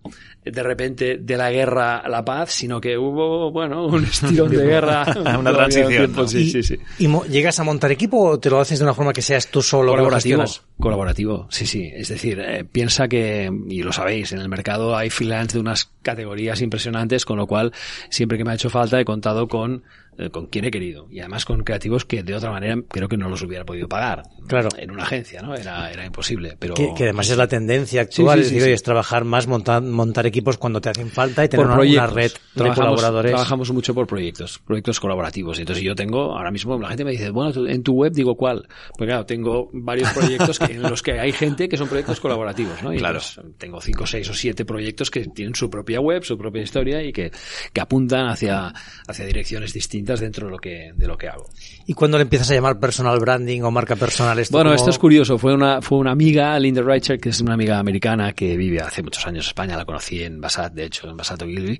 de 0.52 0.64
repente 0.64 1.18
de 1.18 1.38
la 1.38 1.52
guerra 1.52 1.98
a 1.98 2.10
la 2.10 2.24
paz, 2.24 2.52
sino 2.52 2.80
que 2.80 2.98
hubo, 2.98 3.52
bueno, 3.52 3.86
un 3.88 4.04
estilo 4.04 4.48
de 4.48 4.66
guerra. 4.66 5.06
una 5.38 5.54
transición. 5.54 6.28
sí, 6.28 6.50
sí, 6.50 6.64
sí. 6.64 6.78
¿Y 7.00 7.08
llegas 7.30 7.60
a 7.60 7.64
montar 7.64 7.92
equipo 7.92 8.20
o 8.20 8.40
te 8.40 8.50
lo 8.50 8.60
haces 8.60 8.80
de 8.80 8.86
una 8.86 8.94
forma 8.94 9.14
que 9.14 9.22
seas 9.22 9.48
tú 9.48 9.62
solo? 9.62 9.92
Colaborativo. 9.92 10.44
Colaborativo, 10.80 11.48
sí, 11.50 11.66
sí. 11.66 11.92
Es 11.94 12.10
decir, 12.10 12.40
eh, 12.40 12.64
piensa 12.64 13.08
que, 13.08 13.52
y 13.68 13.84
lo 13.84 13.92
sabéis, 13.92 14.32
en 14.32 14.40
el 14.40 14.50
mercado 14.50 14.96
hay 14.96 15.10
freelance 15.10 15.54
de 15.54 15.62
unas 15.62 15.92
categorías 16.02 16.62
impresionantes, 16.62 17.26
con 17.26 17.38
lo 17.38 17.48
cual 17.48 17.74
siempre 18.10 18.38
que 18.38 18.44
me 18.46 18.52
ha 18.52 18.56
hecho 18.56 18.70
falta 18.70 19.00
he 19.00 19.06
contado 19.06 19.48
con 19.48 19.84
con 20.32 20.48
quien 20.48 20.66
he 20.66 20.72
querido. 20.72 21.08
Y 21.10 21.20
además 21.20 21.46
con 21.46 21.64
creativos 21.64 22.06
que 22.06 22.24
de 22.24 22.36
otra 22.36 22.52
manera 22.52 22.76
creo 22.90 23.08
que 23.08 23.18
no 23.18 23.30
los 23.30 23.42
hubiera 23.42 23.66
podido 23.66 23.88
pagar. 23.88 24.24
Claro. 24.48 24.70
En 24.78 24.92
una 24.92 25.04
agencia, 25.04 25.42
¿no? 25.42 25.56
Era, 25.56 25.92
era 25.92 26.06
imposible. 26.06 26.58
Pero... 26.60 26.74
Que, 26.74 27.04
además 27.04 27.30
es 27.30 27.38
la 27.38 27.48
tendencia 27.48 28.02
actual, 28.02 28.40
es, 28.40 28.52
es 28.52 28.84
trabajar 28.84 29.24
más, 29.24 29.48
montar, 29.48 29.82
montar 29.82 30.26
equipos 30.26 30.58
cuando 30.58 30.82
te 30.82 30.90
hacen 30.90 31.10
falta 31.10 31.46
y 31.46 31.50
tener 31.50 31.66
una, 31.66 32.08
red 32.08 32.32
de 32.56 32.74
colaboradores. 32.74 33.32
Trabajamos 33.32 33.72
mucho 33.72 33.94
por 33.94 34.08
proyectos, 34.08 34.60
proyectos 34.60 35.00
colaborativos. 35.00 35.60
Entonces 35.60 35.84
yo 35.84 35.96
tengo, 35.96 36.38
ahora 36.38 36.52
mismo 36.52 36.78
la 36.78 36.90
gente 36.90 37.06
me 37.06 37.12
dice, 37.12 37.30
bueno, 37.30 37.68
en 37.68 37.84
tu 37.84 37.94
web 37.94 38.12
digo 38.12 38.36
cuál. 38.36 38.68
Pues 38.98 39.08
claro, 39.08 39.26
tengo 39.26 39.70
varios 39.74 40.10
proyectos 40.12 40.60
que, 40.60 40.74
en 40.74 40.82
los 40.82 41.02
que 41.02 41.20
hay 41.20 41.32
gente 41.32 41.70
que 41.70 41.78
son 41.78 41.88
proyectos 41.88 42.20
colaborativos, 42.20 42.82
¿no? 42.84 42.94
Y 42.94 42.98
claro. 42.98 43.20
tengo 43.58 43.80
cinco, 43.82 44.06
seis 44.06 44.30
o 44.30 44.34
siete 44.34 44.66
proyectos 44.66 45.10
que 45.10 45.26
tienen 45.28 45.56
su 45.56 45.70
propia 45.70 46.02
web, 46.02 46.24
su 46.24 46.38
propia 46.38 46.62
historia 46.62 47.04
y 47.04 47.14
que, 47.14 47.32
que 47.72 47.82
apuntan 47.82 48.28
hacia, 48.28 48.74
hacia 49.08 49.26
direcciones 49.26 49.74
distintas 49.74 50.09
dentro 50.18 50.48
de 50.48 50.52
lo 50.52 50.58
que, 50.58 50.94
de 50.96 51.08
lo 51.08 51.18
que 51.18 51.28
hago. 51.28 51.48
¿Y 51.86 51.94
cuándo 51.94 52.18
le 52.18 52.24
empiezas 52.24 52.50
a 52.52 52.56
llamar 52.56 52.80
personal 52.80 53.20
branding 53.20 53.62
o 53.62 53.72
marca 53.72 53.96
personal? 53.96 54.40
Esto 54.40 54.58
bueno, 54.58 54.74
esto 54.74 54.90
es 54.90 54.98
curioso. 54.98 55.38
Fue 55.38 55.54
una, 55.54 55.82
fue 55.82 55.98
una 55.98 56.12
amiga, 56.12 56.58
Linda 56.60 56.82
Reicher, 56.82 57.20
que 57.20 57.30
es 57.30 57.42
una 57.42 57.54
amiga 57.54 57.78
americana 57.80 58.34
que 58.34 58.58
vive 58.58 58.80
hace 58.80 59.04
muchos 59.04 59.26
años 59.28 59.46
en 59.46 59.50
España. 59.50 59.78
La 59.78 59.86
conocí 59.86 60.24
en 60.24 60.42
Basat, 60.42 60.74
de 60.74 60.86
hecho, 60.86 61.10
en 61.10 61.18
Basat 61.18 61.42
Ogilvy. 61.42 61.80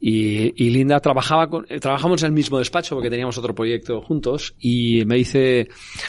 Y, 0.00 0.52
y 0.62 0.70
Linda 0.70 1.00
trabajaba 1.00 1.48
con, 1.48 1.64
eh, 1.68 1.80
trabajamos 1.80 2.22
en 2.22 2.26
el 2.26 2.32
mismo 2.32 2.58
despacho 2.58 2.94
porque 2.94 3.08
teníamos 3.08 3.38
otro 3.38 3.54
proyecto 3.54 4.02
juntos. 4.02 4.54
Y 4.58 5.02
me 5.06 5.16
dice, 5.16 5.68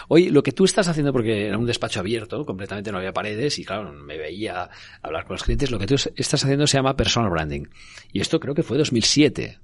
oye, 0.09 0.29
lo 0.31 0.43
que 0.43 0.51
tú 0.51 0.65
estás 0.65 0.87
haciendo, 0.87 1.13
porque 1.13 1.47
era 1.47 1.57
un 1.57 1.65
despacho 1.65 2.01
abierto, 2.01 2.45
completamente 2.45 2.91
no 2.91 2.97
había 2.97 3.13
paredes 3.13 3.57
y 3.57 3.63
claro, 3.63 3.93
me 3.93 4.17
veía 4.17 4.69
hablar 5.01 5.25
con 5.25 5.35
los 5.35 5.43
clientes, 5.43 5.71
lo 5.71 5.79
que 5.79 5.87
tú 5.87 5.95
estás 5.95 6.43
haciendo 6.43 6.67
se 6.67 6.77
llama 6.77 6.95
personal 6.95 7.29
branding. 7.29 7.67
Y 8.11 8.19
esto 8.21 8.39
creo 8.39 8.53
que 8.53 8.63
fue 8.63 8.77
2007. 8.77 9.59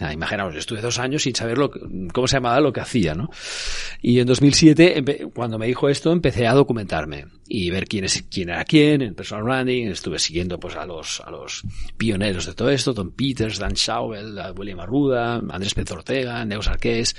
Ah, 0.00 0.14
imaginaos, 0.14 0.54
estuve 0.56 0.80
dos 0.80 0.98
años 0.98 1.22
sin 1.24 1.34
saber 1.34 1.58
lo, 1.58 1.70
cómo 2.12 2.26
se 2.26 2.36
llamaba 2.36 2.58
lo 2.60 2.72
que 2.72 2.80
hacía, 2.80 3.14
¿no? 3.14 3.30
Y 4.00 4.18
en 4.18 4.26
2007, 4.26 5.30
cuando 5.34 5.58
me 5.58 5.66
dijo 5.66 5.90
esto, 5.90 6.10
empecé 6.10 6.46
a 6.46 6.54
documentarme 6.54 7.26
y 7.46 7.68
ver 7.68 7.86
quién, 7.86 8.04
es, 8.04 8.24
quién 8.30 8.48
era 8.48 8.64
quién 8.64 9.02
en 9.02 9.14
personal 9.14 9.44
branding. 9.44 9.88
Estuve 9.88 10.18
siguiendo 10.18 10.58
pues 10.58 10.76
a 10.76 10.86
los, 10.86 11.20
a 11.20 11.30
los 11.30 11.64
pioneros 11.98 12.46
de 12.46 12.54
todo 12.54 12.70
esto, 12.70 12.94
Tom 12.94 13.10
Peters, 13.10 13.58
Dan 13.58 13.74
Schauble, 13.74 14.52
William 14.56 14.80
Arruda, 14.80 15.34
Andrés 15.34 15.74
Pérez 15.74 15.90
Ortega, 15.90 16.44
Neus 16.44 16.68
Arqués, 16.68 17.14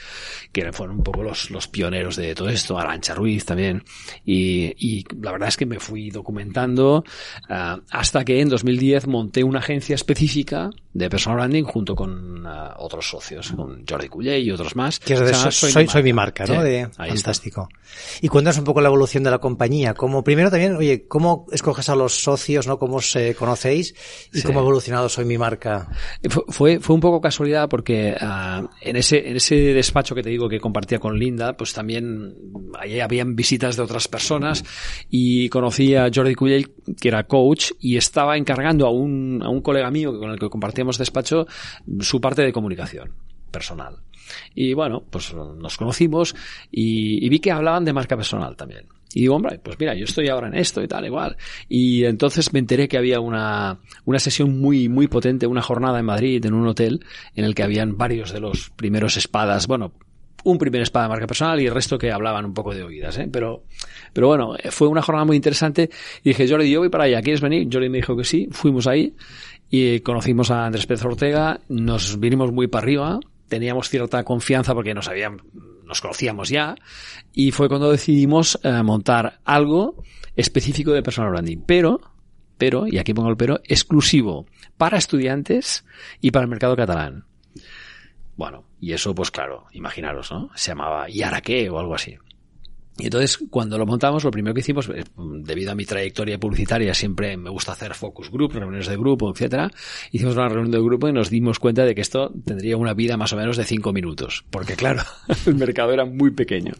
que 0.52 0.72
fueron 0.72 0.98
un 0.98 1.04
poco 1.04 1.22
los, 1.22 1.52
los 1.52 1.68
pioneros 1.68 2.16
de 2.16 2.34
todo 2.34 2.50
esto, 2.50 2.80
Arancha 2.80 3.14
Ruiz 3.14 3.46
también. 3.46 3.84
Y, 4.26 4.74
y 4.78 5.06
la 5.22 5.34
verdad 5.34 5.50
es 5.50 5.58
que 5.58 5.66
me 5.66 5.80
fui 5.80 6.10
documentando 6.10 7.04
uh, 7.50 7.82
hasta 7.92 8.26
que 8.26 8.40
en 8.40 8.50
2010 8.50 9.08
monté 9.08 9.44
una 9.44 9.60
agencia 9.60 9.96
específica 9.96 10.72
de 10.94 11.10
personal 11.10 11.38
branding 11.38 11.64
junto 11.64 11.96
con 11.96 12.46
uh, 12.46 12.50
otros 12.78 13.10
socios, 13.10 13.52
con 13.52 13.86
Jordi 13.88 14.10
Cullé 14.10 14.40
y 14.40 14.52
otros 14.52 14.76
más. 14.76 15.00
Que 15.00 15.14
es 15.14 15.20
de 15.20 15.34
soy, 15.34 15.88
soy, 15.88 16.04
mi 16.04 16.14
marca, 16.14 16.46
¿no? 16.46 16.62
de, 16.64 16.90
fantástico. 16.90 17.70
Y 18.22 18.28
cuéntanos 18.28 18.58
un 18.58 18.66
poco 18.66 18.82
la 18.82 18.88
evolución 18.88 19.24
de 19.24 19.32
la 19.32 19.40
compañía. 19.40 19.94
Como 19.94 20.24
primero 20.24 20.50
también, 20.50 20.76
oye, 20.76 21.08
¿cómo 21.08 21.46
escoges 21.52 21.90
a 21.90 21.96
los 21.96 22.22
socios, 22.22 22.68
no? 22.68 22.78
¿Cómo 22.78 23.02
se 23.02 23.36
conocéis? 23.36 23.96
¿Y 24.34 24.42
cómo 24.42 24.60
ha 24.60 24.62
evolucionado 24.64 25.10
Soy 25.10 25.26
mi 25.26 25.38
marca? 25.38 25.90
Fue, 26.50 26.80
fue 26.80 26.96
un 26.96 27.02
poco 27.02 27.22
casualidad 27.22 27.70
porque 27.70 28.16
uh, 28.20 28.68
en 28.82 28.96
ese, 28.96 29.30
en 29.30 29.38
ese 29.38 29.56
despacho 29.56 30.16
que 30.16 30.24
te 30.24 30.30
digo 30.30 30.50
que 30.50 30.60
compartía 30.60 31.00
con 31.00 31.18
Linda, 31.18 31.56
pues 31.56 31.74
también 31.74 32.36
ahí 32.80 33.00
habían 33.00 33.36
visitas 33.36 33.76
de 33.76 33.84
otras 33.84 34.08
personas 34.08 34.64
y 35.10 35.50
conocí 35.50 35.96
a 35.96 36.10
Jordi 36.14 36.36
Cullé, 36.36 36.68
que 37.00 37.08
era 37.08 37.26
coach, 37.28 37.72
y 37.80 37.98
estaba 37.98 38.38
encargando 38.38 38.86
a 38.86 38.92
un, 38.92 39.42
a 39.44 39.50
un 39.50 39.62
colega 39.62 39.92
mío 39.92 40.18
con 40.18 40.32
el 40.32 40.40
que 40.40 40.50
compartíamos 40.82 40.98
despacho 40.98 41.48
su 42.00 42.20
parte 42.20 42.42
de 42.42 42.52
comunicación 42.52 43.12
personal. 43.52 43.98
Y 44.56 44.74
bueno, 44.74 45.04
pues 45.10 45.34
nos 45.34 45.78
conocimos 45.78 46.36
y, 46.72 47.28
vi 47.30 47.40
que 47.40 47.52
hablaban 47.52 47.86
de 47.86 47.94
marca 47.94 48.16
personal 48.16 48.56
también. 48.56 48.86
Y 49.14 49.22
digo, 49.22 49.36
hombre, 49.36 49.60
pues 49.60 49.78
mira, 49.78 49.94
yo 49.94 50.06
estoy 50.06 50.30
ahora 50.30 50.48
en 50.48 50.56
esto 50.56 50.82
y 50.82 50.88
tal, 50.88 51.06
igual. 51.06 51.36
Y 51.68 52.06
entonces 52.06 52.54
me 52.54 52.60
enteré 52.60 52.88
que 52.88 52.98
había 52.98 53.20
una, 53.20 53.78
una 54.06 54.20
sesión 54.20 54.58
muy, 54.58 54.88
muy 54.88 55.08
potente, 55.08 55.46
una 55.48 55.62
jornada 55.62 56.00
en 56.00 56.06
Madrid, 56.06 56.46
en 56.46 56.54
un 56.54 56.66
hotel, 56.66 57.06
en 57.36 57.44
el 57.44 57.54
que 57.54 57.64
habían 57.64 57.98
varios 57.98 58.32
de 58.32 58.40
los 58.40 58.70
primeros 58.70 59.18
espadas, 59.18 59.68
bueno, 59.68 59.92
un 60.44 60.58
primer 60.58 60.82
espada 60.82 61.06
de 61.06 61.10
marca 61.10 61.28
personal 61.28 61.60
y 61.60 61.68
el 61.68 61.74
resto 61.74 61.98
que 61.98 62.12
hablaban 62.12 62.46
un 62.46 62.54
poco 62.54 62.74
de 62.74 62.84
oídas, 62.84 63.18
¿eh? 63.18 63.30
Pero, 63.32 63.64
pero 64.14 64.28
bueno, 64.28 64.56
fue 64.70 64.88
una 64.88 65.02
jornada 65.02 65.26
muy 65.26 65.36
interesante 65.36 65.90
y 66.24 66.30
dije, 66.30 66.48
Jordi, 66.48 66.70
yo 66.70 66.80
voy 66.80 66.90
para 66.90 67.06
allá, 67.06 67.22
¿quieres 67.22 67.42
venir? 67.42 67.68
Jordi 67.72 67.90
me 67.90 67.98
dijo 67.98 68.16
que 68.16 68.24
sí, 68.24 68.48
fuimos 68.52 68.88
ahí 68.88 69.14
y 69.72 70.02
conocimos 70.02 70.52
a 70.52 70.66
Andrés 70.66 70.86
Pérez 70.86 71.06
Ortega, 71.06 71.62
nos 71.70 72.20
vinimos 72.20 72.52
muy 72.52 72.68
para 72.68 72.84
arriba, 72.84 73.20
teníamos 73.48 73.90
cierta 73.90 74.24
confianza 74.26 74.74
porque 74.76 74.94
nos 74.94 75.08
habían, 75.08 75.42
nos 75.86 76.02
conocíamos 76.02 76.50
ya, 76.50 76.76
y 77.34 77.52
fue 77.52 77.70
cuando 77.70 77.90
decidimos 77.90 78.60
eh, 78.64 78.84
montar 78.84 79.40
algo 79.46 80.04
específico 80.36 80.92
de 80.92 81.02
personal 81.02 81.32
branding, 81.32 81.60
pero, 81.66 82.02
pero, 82.58 82.86
y 82.86 82.98
aquí 82.98 83.14
pongo 83.14 83.30
el 83.30 83.38
pero, 83.38 83.62
exclusivo 83.64 84.46
para 84.78 84.98
estudiantes 84.98 85.86
y 86.20 86.32
para 86.32 86.44
el 86.44 86.50
mercado 86.50 86.76
catalán. 86.76 87.24
Bueno, 88.36 88.66
y 88.82 88.92
eso, 88.92 89.16
pues 89.16 89.32
claro, 89.32 89.68
imaginaros, 89.72 90.32
¿no? 90.32 90.50
Se 90.54 90.72
llamaba 90.72 91.10
¿Y 91.10 91.22
ahora 91.22 91.42
qué? 91.42 91.70
o 91.70 91.80
algo 91.80 91.96
así. 91.96 92.18
Y 92.98 93.06
entonces, 93.06 93.40
cuando 93.50 93.78
lo 93.78 93.86
montamos, 93.86 94.24
lo 94.24 94.32
primero 94.32 94.54
que 94.54 94.60
hicimos, 94.60 94.90
eh, 94.90 95.04
debido 95.44 95.72
a 95.72 95.76
mi 95.76 95.86
trayectoria 95.86 96.38
publicitaria, 96.38 96.94
siempre 96.94 97.38
me 97.38 97.50
gusta 97.50 97.72
hacer 97.72 97.96
focus 97.96 98.30
group, 98.30 98.54
reuniones 98.54 98.88
de 98.88 98.98
grupo, 98.98 99.32
etcétera. 99.32 99.72
Hicimos 100.12 100.36
una 100.36 100.50
reunión 100.50 100.72
de 100.72 100.80
grupo 100.80 101.08
y 101.08 101.14
nos 101.14 101.30
dimos 101.30 101.58
cuenta 101.58 101.86
de 101.86 101.96
que 101.96 102.02
esto 102.02 102.32
tendría 102.46 102.78
una 102.78 102.94
vida 102.94 103.18
más 103.18 103.32
o 103.34 103.38
menos 103.38 103.58
de 103.58 103.64
cinco 103.64 103.94
minutos. 103.94 104.44
Porque 104.50 104.76
claro, 104.76 105.02
el 105.46 105.56
mercado 105.56 105.94
era 105.94 106.06
muy 106.06 106.32
pequeño. 106.32 106.74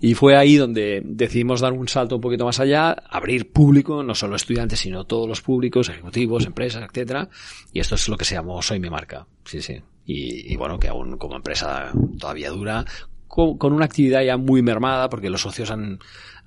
Y 0.00 0.14
fue 0.14 0.36
ahí 0.36 0.56
donde 0.56 1.02
decidimos 1.04 1.60
dar 1.60 1.72
un 1.72 1.88
salto 1.88 2.16
un 2.16 2.20
poquito 2.20 2.44
más 2.44 2.60
allá, 2.60 2.92
abrir 2.92 3.50
público, 3.50 4.02
no 4.02 4.14
solo 4.14 4.36
estudiantes, 4.36 4.80
sino 4.80 5.04
todos 5.04 5.28
los 5.28 5.40
públicos, 5.40 5.88
ejecutivos, 5.88 6.44
empresas, 6.44 6.84
etcétera. 6.88 7.28
Y 7.72 7.80
esto 7.80 7.94
es 7.94 8.08
lo 8.08 8.16
que 8.16 8.24
se 8.24 8.34
llamó 8.34 8.60
Soy 8.62 8.78
mi 8.78 8.90
marca. 8.90 9.26
Sí, 9.44 9.62
sí. 9.62 9.80
Y, 10.04 10.52
y, 10.52 10.56
bueno, 10.56 10.78
que 10.78 10.88
aún 10.88 11.16
como 11.16 11.36
empresa 11.36 11.92
todavía 12.18 12.50
dura, 12.50 12.84
con, 13.32 13.72
una 13.72 13.86
actividad 13.86 14.22
ya 14.22 14.36
muy 14.36 14.60
mermada, 14.60 15.08
porque 15.08 15.30
los 15.30 15.40
socios 15.40 15.70
han, 15.70 15.98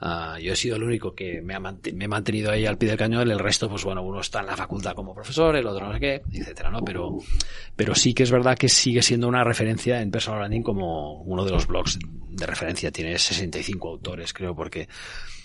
uh, 0.02 0.38
yo 0.40 0.54
he 0.54 0.56
sido 0.56 0.76
el 0.76 0.84
único 0.84 1.16
que 1.16 1.42
me, 1.42 1.56
ha 1.56 1.60
me 1.60 2.06
he 2.06 2.08
mantenido 2.08 2.52
ahí 2.52 2.68
al 2.68 2.78
pie 2.78 2.90
del 2.90 2.98
cañón, 2.98 3.32
el 3.32 3.40
resto, 3.40 3.68
pues 3.68 3.84
bueno, 3.84 4.04
uno 4.04 4.20
está 4.20 4.42
en 4.42 4.46
la 4.46 4.56
facultad 4.56 4.94
como 4.94 5.16
profesor, 5.16 5.56
el 5.56 5.66
otro 5.66 5.88
no 5.88 5.94
sé 5.94 6.00
qué, 6.00 6.22
etcétera, 6.32 6.70
¿no? 6.70 6.86
Pero, 6.86 7.18
pero 7.76 7.96
sí 7.96 8.14
que 8.14 8.22
es 8.22 8.30
verdad 8.30 8.56
que 8.56 8.70
sigue 8.70 9.02
siendo 9.02 9.28
una 9.28 9.44
referencia 9.44 10.00
en 10.00 10.12
personal 10.12 10.42
branding 10.42 10.62
como 10.62 11.24
uno 11.24 11.44
de 11.44 11.52
los 11.52 11.66
blogs 11.66 11.98
de 12.30 12.46
referencia. 12.46 12.92
Tiene 12.92 13.18
65 13.18 13.90
autores, 13.90 14.32
creo, 14.32 14.56
porque 14.56 14.88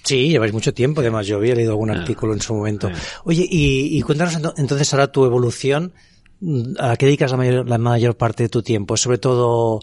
Sí, 0.02 0.28
lleváis 0.28 0.52
mucho 0.52 0.74
tiempo, 0.74 1.00
además 1.00 1.26
yo 1.26 1.36
había 1.36 1.54
leído 1.54 1.72
algún 1.72 1.90
ah. 1.90 2.00
artículo 2.00 2.34
en 2.34 2.42
su 2.42 2.54
momento. 2.54 2.90
Ah. 2.92 2.98
Oye, 3.24 3.46
y, 3.50 3.98
y 3.98 4.02
cuéntanos 4.02 4.36
entonces 4.58 4.92
ahora 4.92 5.10
tu 5.10 5.24
evolución, 5.24 5.94
¿a 6.78 6.96
qué 6.96 7.06
dedicas 7.06 7.30
la 7.30 7.38
mayor, 7.38 7.66
la 7.66 7.78
mayor 7.78 8.16
parte 8.16 8.42
de 8.42 8.48
tu 8.50 8.62
tiempo? 8.62 8.98
Sobre 8.98 9.16
todo 9.16 9.80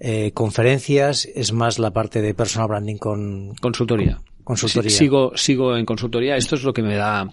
eh, 0.00 0.32
conferencias, 0.32 1.26
es 1.34 1.52
más 1.52 1.78
la 1.78 1.92
parte 1.92 2.22
de 2.22 2.34
personal 2.34 2.68
branding 2.68 2.96
con 2.96 3.54
consultoría. 3.60 4.20
Consultoría. 4.44 4.90
sigo, 4.90 5.32
sigo 5.36 5.76
en 5.76 5.84
consultoría. 5.84 6.36
Esto 6.36 6.54
es 6.54 6.62
lo 6.62 6.72
que 6.72 6.82
me 6.82 6.96
da, 6.96 7.28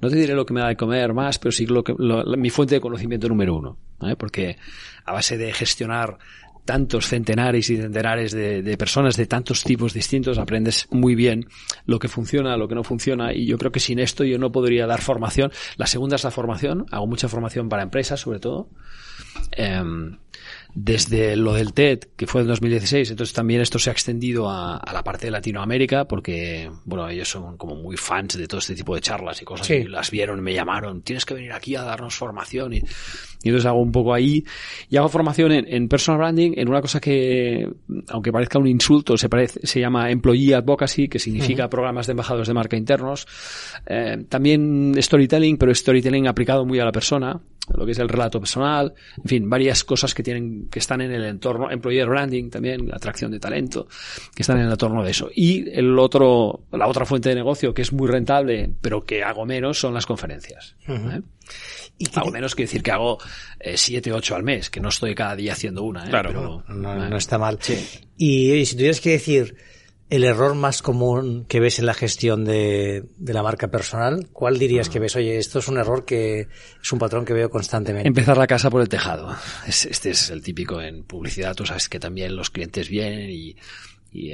no 0.00 0.08
te 0.08 0.14
diré 0.14 0.34
lo 0.34 0.46
que 0.46 0.54
me 0.54 0.60
da 0.60 0.68
de 0.68 0.76
comer 0.76 1.12
más, 1.12 1.38
pero 1.40 1.50
sí 1.50 1.66
lo 1.66 1.82
que, 1.82 1.94
mi 2.36 2.50
fuente 2.50 2.76
de 2.76 2.80
conocimiento 2.80 3.28
número 3.28 3.56
uno. 3.56 3.76
Porque 4.16 4.56
a 5.04 5.12
base 5.12 5.36
de 5.36 5.52
gestionar 5.52 6.18
tantos 6.64 7.08
centenares 7.08 7.68
y 7.70 7.76
centenares 7.76 8.30
de, 8.30 8.76
personas 8.78 9.16
de 9.16 9.26
tantos 9.26 9.64
tipos 9.64 9.92
distintos, 9.92 10.38
aprendes 10.38 10.86
muy 10.90 11.16
bien 11.16 11.48
lo 11.86 11.98
que 11.98 12.06
funciona, 12.06 12.56
lo 12.56 12.68
que 12.68 12.76
no 12.76 12.84
funciona 12.84 13.32
y 13.32 13.46
yo 13.46 13.58
creo 13.58 13.72
que 13.72 13.80
sin 13.80 13.98
esto 13.98 14.22
yo 14.22 14.38
no 14.38 14.52
podría 14.52 14.86
dar 14.86 15.00
formación. 15.00 15.50
La 15.76 15.86
segunda 15.86 16.14
es 16.14 16.22
la 16.22 16.30
formación, 16.30 16.86
hago 16.92 17.08
mucha 17.08 17.28
formación 17.28 17.68
para 17.68 17.82
empresas 17.82 18.20
sobre 18.20 18.38
todo. 18.38 18.68
Em, 19.50 20.18
desde 20.74 21.36
lo 21.36 21.52
del 21.52 21.72
TED, 21.72 22.00
que 22.16 22.26
fue 22.26 22.42
en 22.42 22.48
2016, 22.48 23.10
entonces 23.10 23.34
también 23.34 23.60
esto 23.60 23.78
se 23.78 23.90
ha 23.90 23.92
extendido 23.92 24.48
a, 24.48 24.80
la 24.92 25.02
parte 25.02 25.26
de 25.26 25.30
Latinoamérica, 25.30 26.06
porque, 26.06 26.70
bueno, 26.84 27.08
ellos 27.08 27.28
son 27.28 27.56
como 27.56 27.74
muy 27.74 27.96
fans 27.96 28.36
de 28.36 28.46
todo 28.46 28.58
este 28.58 28.74
tipo 28.74 28.94
de 28.94 29.00
charlas 29.00 29.40
y 29.42 29.44
cosas, 29.44 29.68
y 29.70 29.84
las 29.84 30.10
vieron, 30.10 30.40
me 30.40 30.54
llamaron, 30.54 31.02
tienes 31.02 31.24
que 31.24 31.34
venir 31.34 31.52
aquí 31.52 31.74
a 31.76 31.82
darnos 31.82 32.14
formación, 32.14 32.74
y, 32.74 32.82
entonces 33.42 33.66
hago 33.66 33.80
un 33.80 33.92
poco 33.92 34.12
ahí, 34.14 34.44
y 34.88 34.96
hago 34.96 35.08
formación 35.08 35.52
en, 35.52 35.88
personal 35.88 36.18
branding, 36.18 36.52
en 36.56 36.68
una 36.68 36.80
cosa 36.80 37.00
que, 37.00 37.68
aunque 38.08 38.32
parezca 38.32 38.58
un 38.58 38.66
insulto, 38.66 39.16
se 39.16 39.28
parece, 39.28 39.66
se 39.66 39.80
llama 39.80 40.10
Employee 40.10 40.54
Advocacy, 40.54 41.08
que 41.08 41.18
significa 41.18 41.68
programas 41.68 42.06
de 42.06 42.12
embajadores 42.12 42.48
de 42.48 42.54
marca 42.54 42.76
internos, 42.76 43.26
eh, 43.86 44.24
también 44.28 44.94
storytelling, 44.98 45.56
pero 45.56 45.74
storytelling 45.74 46.28
aplicado 46.28 46.64
muy 46.64 46.78
a 46.78 46.84
la 46.84 46.92
persona, 46.92 47.40
lo 47.74 47.86
que 47.86 47.92
es 47.92 47.98
el 47.98 48.08
relato 48.08 48.40
personal, 48.40 48.94
en 49.18 49.28
fin, 49.28 49.50
varias 49.50 49.84
cosas 49.84 50.14
que 50.14 50.22
tienen, 50.22 50.68
que 50.68 50.78
están 50.78 51.00
en 51.00 51.12
el 51.12 51.24
entorno, 51.24 51.70
employer 51.70 52.08
branding 52.08 52.50
también, 52.50 52.92
atracción 52.92 53.30
de 53.30 53.40
talento, 53.40 53.88
que 54.34 54.42
están 54.42 54.58
en 54.58 54.66
el 54.66 54.72
entorno 54.72 55.02
de 55.02 55.10
eso. 55.10 55.30
Y 55.34 55.68
el 55.70 55.98
otro, 55.98 56.64
la 56.72 56.86
otra 56.86 57.04
fuente 57.04 57.28
de 57.28 57.34
negocio 57.34 57.74
que 57.74 57.82
es 57.82 57.92
muy 57.92 58.08
rentable, 58.08 58.70
pero 58.80 59.04
que 59.04 59.22
hago 59.22 59.44
menos, 59.46 59.78
son 59.78 59.94
las 59.94 60.06
conferencias. 60.06 60.76
¿eh? 60.88 61.20
¿Y 61.98 62.06
hago 62.14 62.30
menos 62.30 62.54
que 62.54 62.62
decir 62.62 62.82
que 62.82 62.92
hago 62.92 63.18
eh, 63.58 63.76
siete, 63.76 64.12
ocho 64.12 64.34
al 64.34 64.42
mes, 64.42 64.70
que 64.70 64.80
no 64.80 64.88
estoy 64.88 65.14
cada 65.14 65.36
día 65.36 65.52
haciendo 65.52 65.82
una. 65.82 66.06
¿eh? 66.06 66.10
Claro, 66.10 66.64
no, 66.68 67.16
está 67.16 67.38
mal. 67.38 67.58
y 68.16 68.64
si 68.64 68.76
tuvieras 68.76 69.00
que 69.00 69.10
decir, 69.10 69.56
el 70.10 70.24
error 70.24 70.56
más 70.56 70.82
común 70.82 71.46
que 71.48 71.60
ves 71.60 71.78
en 71.78 71.86
la 71.86 71.94
gestión 71.94 72.44
de, 72.44 73.04
la 73.24 73.42
marca 73.42 73.68
personal? 73.68 74.28
¿Cuál 74.32 74.58
dirías 74.58 74.88
que 74.88 74.98
ves? 74.98 75.14
Oye, 75.14 75.38
esto 75.38 75.60
es 75.60 75.68
un 75.68 75.78
error 75.78 76.04
que 76.04 76.48
es 76.82 76.92
un 76.92 76.98
patrón 76.98 77.24
que 77.24 77.32
veo 77.32 77.48
constantemente. 77.48 78.08
Empezar 78.08 78.36
la 78.36 78.48
casa 78.48 78.70
por 78.70 78.82
el 78.82 78.88
tejado. 78.88 79.34
este 79.66 80.10
es 80.10 80.30
el 80.30 80.42
típico 80.42 80.82
en 80.82 81.04
publicidad. 81.04 81.54
Tú 81.54 81.64
sabes 81.64 81.88
que 81.88 82.00
también 82.00 82.34
los 82.34 82.50
clientes 82.50 82.88
vienen 82.88 83.30
y, 83.30 83.54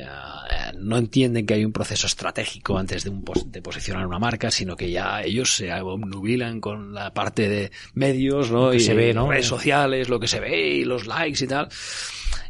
ah, 0.00 0.72
no 0.78 0.96
entienden 0.96 1.44
que 1.44 1.52
hay 1.52 1.64
un 1.66 1.72
proceso 1.72 2.06
estratégico 2.06 2.78
antes 2.78 3.04
de, 3.04 3.10
un, 3.10 3.22
de 3.46 3.60
posicionar 3.60 4.06
una 4.06 4.18
marca, 4.18 4.50
sino 4.50 4.76
que 4.76 4.90
ya 4.90 5.22
ellos 5.22 5.56
se 5.56 5.70
obnubilan 5.74 6.58
con 6.62 6.94
la 6.94 7.12
parte 7.12 7.50
de 7.50 7.70
medios, 7.92 8.50
¿no? 8.50 8.72
y 8.72 8.80
se 8.80 8.94
ve, 8.94 9.12
¿no? 9.12 9.30
redes 9.30 9.46
sociales, 9.46 10.08
lo 10.08 10.18
que 10.18 10.26
se 10.26 10.40
ve 10.40 10.68
y 10.76 10.84
los 10.84 11.06
likes 11.06 11.44
y 11.44 11.48
tal. 11.48 11.68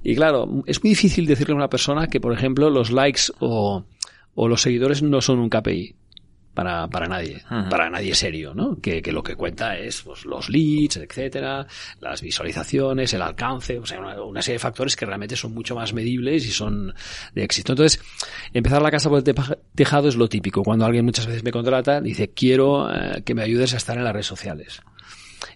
Y 0.08 0.14
claro, 0.14 0.62
es 0.66 0.84
muy 0.84 0.90
difícil 0.90 1.26
decirle 1.26 1.54
a 1.54 1.56
una 1.56 1.68
persona 1.68 2.06
que, 2.06 2.20
por 2.20 2.32
ejemplo, 2.32 2.70
los 2.70 2.92
likes 2.92 3.22
o, 3.40 3.84
o 4.36 4.48
los 4.48 4.62
seguidores 4.62 5.02
no 5.02 5.20
son 5.20 5.40
un 5.40 5.50
KPI 5.50 5.96
para, 6.54 6.86
para 6.86 7.08
nadie, 7.08 7.42
para 7.68 7.90
nadie 7.90 8.14
serio, 8.14 8.54
¿no? 8.54 8.80
Que, 8.80 9.02
que, 9.02 9.10
lo 9.10 9.24
que 9.24 9.34
cuenta 9.34 9.76
es 9.76 10.02
pues, 10.02 10.24
los 10.24 10.48
leads, 10.48 10.98
etcétera, 10.98 11.66
las 12.00 12.22
visualizaciones, 12.22 13.14
el 13.14 13.22
alcance, 13.22 13.80
o 13.80 13.84
sea, 13.84 13.98
una, 13.98 14.42
serie 14.42 14.54
de 14.54 14.60
factores 14.60 14.94
que 14.94 15.06
realmente 15.06 15.34
son 15.34 15.52
mucho 15.52 15.74
más 15.74 15.92
medibles 15.92 16.46
y 16.46 16.52
son 16.52 16.94
de 17.34 17.42
éxito. 17.42 17.72
Entonces, 17.72 18.00
empezar 18.54 18.82
la 18.82 18.92
casa 18.92 19.10
por 19.10 19.24
el 19.26 19.34
tejado 19.74 20.08
es 20.08 20.14
lo 20.14 20.28
típico. 20.28 20.62
Cuando 20.62 20.86
alguien 20.86 21.04
muchas 21.04 21.26
veces 21.26 21.42
me 21.42 21.50
contrata, 21.50 22.00
dice, 22.00 22.30
quiero 22.30 22.94
eh, 22.94 23.22
que 23.24 23.34
me 23.34 23.42
ayudes 23.42 23.74
a 23.74 23.78
estar 23.78 23.98
en 23.98 24.04
las 24.04 24.12
redes 24.12 24.26
sociales. 24.26 24.80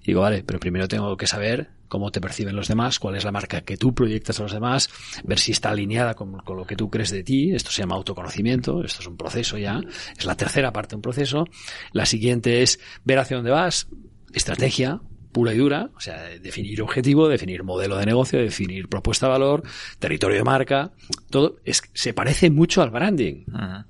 Y 0.02 0.08
digo, 0.08 0.22
vale, 0.22 0.42
pero 0.42 0.58
primero 0.58 0.88
tengo 0.88 1.16
que 1.16 1.26
saber 1.26 1.70
cómo 1.88 2.10
te 2.10 2.20
perciben 2.20 2.56
los 2.56 2.68
demás, 2.68 2.98
cuál 2.98 3.16
es 3.16 3.24
la 3.24 3.32
marca 3.32 3.62
que 3.62 3.76
tú 3.76 3.94
proyectas 3.94 4.38
a 4.38 4.44
los 4.44 4.52
demás, 4.52 4.88
ver 5.24 5.38
si 5.38 5.52
está 5.52 5.70
alineada 5.70 6.14
con, 6.14 6.40
lo 6.46 6.64
que 6.64 6.76
tú 6.76 6.88
crees 6.88 7.10
de 7.10 7.22
ti. 7.22 7.52
Esto 7.52 7.70
se 7.70 7.82
llama 7.82 7.96
autoconocimiento, 7.96 8.84
esto 8.84 9.00
es 9.00 9.06
un 9.08 9.16
proceso 9.16 9.58
ya, 9.58 9.80
es 10.16 10.24
la 10.24 10.36
tercera 10.36 10.72
parte 10.72 10.90
de 10.90 10.96
un 10.96 11.02
proceso. 11.02 11.46
La 11.92 12.06
siguiente 12.06 12.62
es 12.62 12.80
ver 13.04 13.18
hacia 13.18 13.36
dónde 13.36 13.50
vas, 13.50 13.88
estrategia, 14.32 15.00
pura 15.32 15.54
y 15.54 15.58
dura, 15.58 15.90
o 15.96 16.00
sea, 16.00 16.24
definir 16.40 16.82
objetivo, 16.82 17.28
definir 17.28 17.62
modelo 17.62 17.96
de 17.96 18.06
negocio, 18.06 18.38
definir 18.38 18.88
propuesta 18.88 19.26
de 19.26 19.32
valor, 19.32 19.62
territorio 19.98 20.38
de 20.38 20.44
marca, 20.44 20.92
todo 21.30 21.56
es, 21.64 21.82
se 21.92 22.12
parece 22.12 22.50
mucho 22.50 22.82
al 22.82 22.90
branding. 22.90 23.44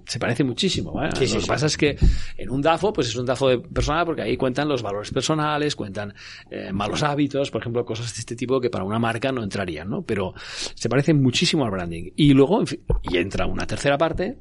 Se 0.06 0.18
parece 0.18 0.44
muchísimo. 0.44 0.92
lo 1.00 1.10
que 1.10 1.46
pasa 1.46 1.66
es 1.66 1.76
que 1.76 1.96
en 2.36 2.50
un 2.50 2.60
DAFO, 2.60 2.92
pues 2.92 3.08
es 3.08 3.16
un 3.16 3.26
DAFO 3.26 3.48
de 3.48 3.58
personal 3.58 4.04
porque 4.04 4.22
ahí 4.22 4.36
cuentan 4.36 4.68
los 4.68 4.82
valores 4.82 5.10
personales, 5.10 5.76
cuentan 5.76 6.14
eh, 6.50 6.72
malos 6.72 7.02
hábitos, 7.02 7.50
por 7.50 7.60
ejemplo, 7.60 7.84
cosas 7.84 8.14
de 8.14 8.20
este 8.20 8.36
tipo 8.36 8.60
que 8.60 8.70
para 8.70 8.84
una 8.84 8.98
marca 8.98 9.32
no 9.32 9.42
entrarían, 9.42 9.88
¿no? 9.88 10.02
Pero 10.02 10.34
se 10.74 10.88
parece 10.88 11.14
muchísimo 11.14 11.64
al 11.64 11.70
branding. 11.70 12.10
Y 12.16 12.34
luego, 12.34 12.62
y 13.02 13.16
entra 13.16 13.46
una 13.46 13.66
tercera 13.66 13.96
parte, 13.96 14.36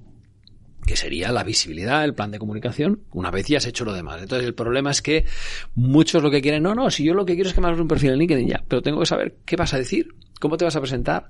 que 0.90 0.96
sería 0.96 1.32
la 1.32 1.44
visibilidad, 1.44 2.04
el 2.04 2.16
plan 2.16 2.32
de 2.32 2.40
comunicación, 2.40 3.02
una 3.12 3.30
vez 3.30 3.46
ya 3.46 3.60
has 3.60 3.68
hecho 3.68 3.86
lo 3.86 3.94
demás. 3.94 4.24
Entonces 4.24 4.48
el 4.48 4.56
problema 4.56 4.90
es 4.90 5.04
que 5.04 5.24
muchos 5.76 6.24
lo 6.24 6.32
que 6.32 6.42
quieren, 6.42 6.64
no, 6.64 6.74
no, 6.74 6.90
si 6.90 7.04
yo 7.04 7.14
lo 7.14 7.28
que 7.28 7.36
quiero 7.36 7.48
es 7.48 7.54
que 7.54 7.62
me 7.62 7.68
hagas 7.68 7.80
un 7.80 7.88
perfil 7.88 8.10
en 8.10 8.18
LinkedIn 8.18 8.48
ya, 8.48 8.64
pero 8.68 8.82
tengo 8.82 9.00
que 9.00 9.06
saber 9.06 9.36
qué 9.46 9.56
vas 9.56 9.72
a 9.76 9.78
decir, 9.78 10.16
cómo 10.40 10.58
te 10.58 10.66
vas 10.66 10.76
a 10.76 10.82
presentar, 10.82 11.30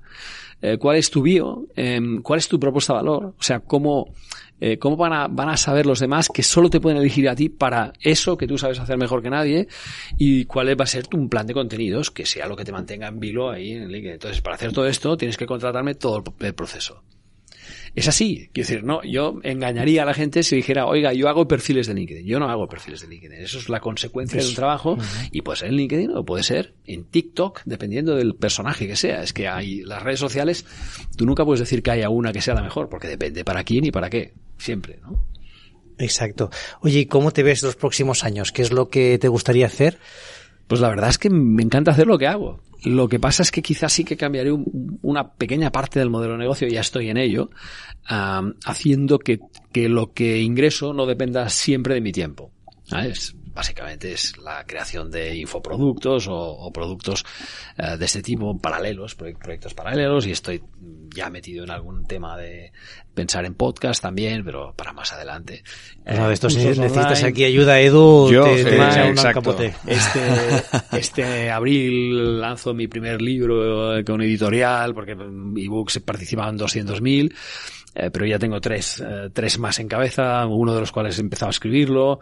eh, 0.62 0.78
cuál 0.78 0.96
es 0.96 1.10
tu 1.10 1.20
bio, 1.20 1.66
em, 1.76 2.22
cuál 2.22 2.38
es 2.38 2.48
tu 2.48 2.58
propuesta 2.58 2.94
de 2.94 2.96
valor, 3.00 3.34
o 3.38 3.42
sea, 3.42 3.60
cómo, 3.60 4.14
eh, 4.62 4.78
cómo 4.78 4.96
van 4.96 5.12
a, 5.12 5.28
van 5.28 5.50
a 5.50 5.58
saber 5.58 5.84
los 5.84 6.00
demás 6.00 6.30
que 6.32 6.42
solo 6.42 6.70
te 6.70 6.80
pueden 6.80 6.96
elegir 6.96 7.28
a 7.28 7.36
ti 7.36 7.50
para 7.50 7.92
eso 8.00 8.38
que 8.38 8.46
tú 8.46 8.56
sabes 8.56 8.78
hacer 8.78 8.96
mejor 8.96 9.22
que 9.22 9.28
nadie 9.28 9.68
y 10.16 10.46
cuál 10.46 10.68
va 10.68 10.84
a 10.84 10.86
ser 10.86 11.06
tu 11.06 11.28
plan 11.28 11.46
de 11.46 11.52
contenidos 11.52 12.10
que 12.10 12.24
sea 12.24 12.46
lo 12.46 12.56
que 12.56 12.64
te 12.64 12.72
mantenga 12.72 13.08
en 13.08 13.20
vilo 13.20 13.50
ahí 13.50 13.72
en 13.72 13.92
LinkedIn. 13.92 14.14
Entonces, 14.14 14.40
para 14.40 14.56
hacer 14.56 14.72
todo 14.72 14.86
esto 14.86 15.18
tienes 15.18 15.36
que 15.36 15.44
contratarme 15.44 15.96
todo 15.96 16.24
el 16.40 16.54
proceso. 16.54 17.02
Es 17.94 18.08
así. 18.08 18.50
Quiero 18.52 18.68
decir, 18.68 18.84
no, 18.84 19.02
yo 19.02 19.40
engañaría 19.42 20.02
a 20.02 20.06
la 20.06 20.14
gente 20.14 20.42
si 20.42 20.56
dijera, 20.56 20.86
oiga, 20.86 21.12
yo 21.12 21.28
hago 21.28 21.48
perfiles 21.48 21.86
de 21.86 21.94
LinkedIn. 21.94 22.26
Yo 22.26 22.38
no 22.38 22.48
hago 22.48 22.68
perfiles 22.68 23.00
de 23.00 23.08
LinkedIn. 23.08 23.38
Eso 23.40 23.58
es 23.58 23.68
la 23.68 23.80
consecuencia 23.80 24.40
de 24.40 24.48
un 24.48 24.54
trabajo 24.54 24.96
y 25.32 25.42
puede 25.42 25.58
ser 25.58 25.68
en 25.68 25.76
LinkedIn 25.76 26.16
o 26.16 26.24
puede 26.24 26.42
ser 26.42 26.74
en 26.86 27.04
TikTok, 27.04 27.62
dependiendo 27.64 28.14
del 28.14 28.34
personaje 28.36 28.86
que 28.86 28.96
sea. 28.96 29.22
Es 29.22 29.32
que 29.32 29.48
hay 29.48 29.82
las 29.82 30.02
redes 30.02 30.20
sociales, 30.20 30.64
tú 31.16 31.26
nunca 31.26 31.44
puedes 31.44 31.60
decir 31.60 31.82
que 31.82 31.90
haya 31.90 32.08
una 32.08 32.32
que 32.32 32.40
sea 32.40 32.54
la 32.54 32.62
mejor, 32.62 32.88
porque 32.88 33.08
depende 33.08 33.44
para 33.44 33.64
quién 33.64 33.84
y 33.84 33.90
para 33.90 34.08
qué. 34.08 34.34
Siempre, 34.58 34.98
¿no? 35.02 35.24
Exacto. 35.98 36.50
Oye, 36.80 37.00
¿y 37.00 37.06
cómo 37.06 37.30
te 37.30 37.42
ves 37.42 37.62
los 37.62 37.76
próximos 37.76 38.24
años? 38.24 38.52
¿Qué 38.52 38.62
es 38.62 38.72
lo 38.72 38.88
que 38.88 39.18
te 39.18 39.28
gustaría 39.28 39.66
hacer? 39.66 39.98
Pues 40.66 40.80
la 40.80 40.88
verdad 40.88 41.10
es 41.10 41.18
que 41.18 41.30
me 41.30 41.62
encanta 41.62 41.90
hacer 41.90 42.06
lo 42.06 42.18
que 42.18 42.26
hago. 42.26 42.60
Lo 42.84 43.08
que 43.08 43.20
pasa 43.20 43.42
es 43.42 43.50
que 43.50 43.62
quizás 43.62 43.92
sí 43.92 44.04
que 44.04 44.16
cambiaré 44.16 44.52
una 45.02 45.32
pequeña 45.32 45.70
parte 45.70 45.98
del 45.98 46.10
modelo 46.10 46.32
de 46.34 46.40
negocio, 46.40 46.68
ya 46.68 46.80
estoy 46.80 47.10
en 47.10 47.16
ello, 47.16 47.50
haciendo 48.64 49.18
que, 49.18 49.40
que, 49.72 49.88
lo 49.88 50.12
que 50.12 50.40
ingreso 50.40 50.92
no 50.92 51.06
dependa 51.06 51.48
siempre 51.48 51.94
de 51.94 52.00
mi 52.00 52.12
tiempo. 52.12 52.52
¿sabes? 52.90 53.36
Básicamente 53.60 54.14
es 54.14 54.38
la 54.38 54.64
creación 54.64 55.10
de 55.10 55.36
infoproductos 55.36 56.26
o, 56.30 56.70
productos 56.72 57.26
eh, 57.76 57.98
de 57.98 58.06
este 58.06 58.22
tipo 58.22 58.56
paralelos, 58.56 59.14
proyectos 59.14 59.74
paralelos 59.74 60.26
y 60.26 60.30
estoy 60.30 60.62
ya 61.14 61.28
metido 61.28 61.64
en 61.64 61.70
algún 61.70 62.06
tema 62.06 62.38
de 62.38 62.72
pensar 63.12 63.44
en 63.44 63.52
podcast 63.52 64.00
también, 64.00 64.42
pero 64.46 64.72
para 64.74 64.94
más 64.94 65.12
adelante. 65.12 65.62
Uno 66.06 66.28
de 66.28 66.34
estos 66.34 66.56
necesitas 66.56 67.22
aquí 67.22 67.44
ayuda, 67.44 67.78
Edu, 67.80 68.30
Yo, 68.32 68.44
te, 68.44 68.64
te 68.64 69.74
Este, 69.86 70.20
este 70.92 71.50
abril 71.50 72.40
lanzo 72.40 72.72
mi 72.72 72.88
primer 72.88 73.20
libro 73.20 74.02
con 74.06 74.22
editorial, 74.22 74.94
porque 74.94 75.12
ebooks 75.12 75.98
participaban 75.98 76.58
200.000 76.58 77.34
eh, 77.94 78.10
pero 78.10 78.26
ya 78.26 78.38
tengo 78.38 78.60
tres, 78.60 79.02
eh, 79.04 79.30
tres 79.32 79.58
más 79.58 79.78
en 79.78 79.88
cabeza, 79.88 80.46
uno 80.46 80.74
de 80.74 80.80
los 80.80 80.92
cuales 80.92 81.18
he 81.18 81.22
empezado 81.22 81.48
a 81.48 81.50
escribirlo. 81.50 82.20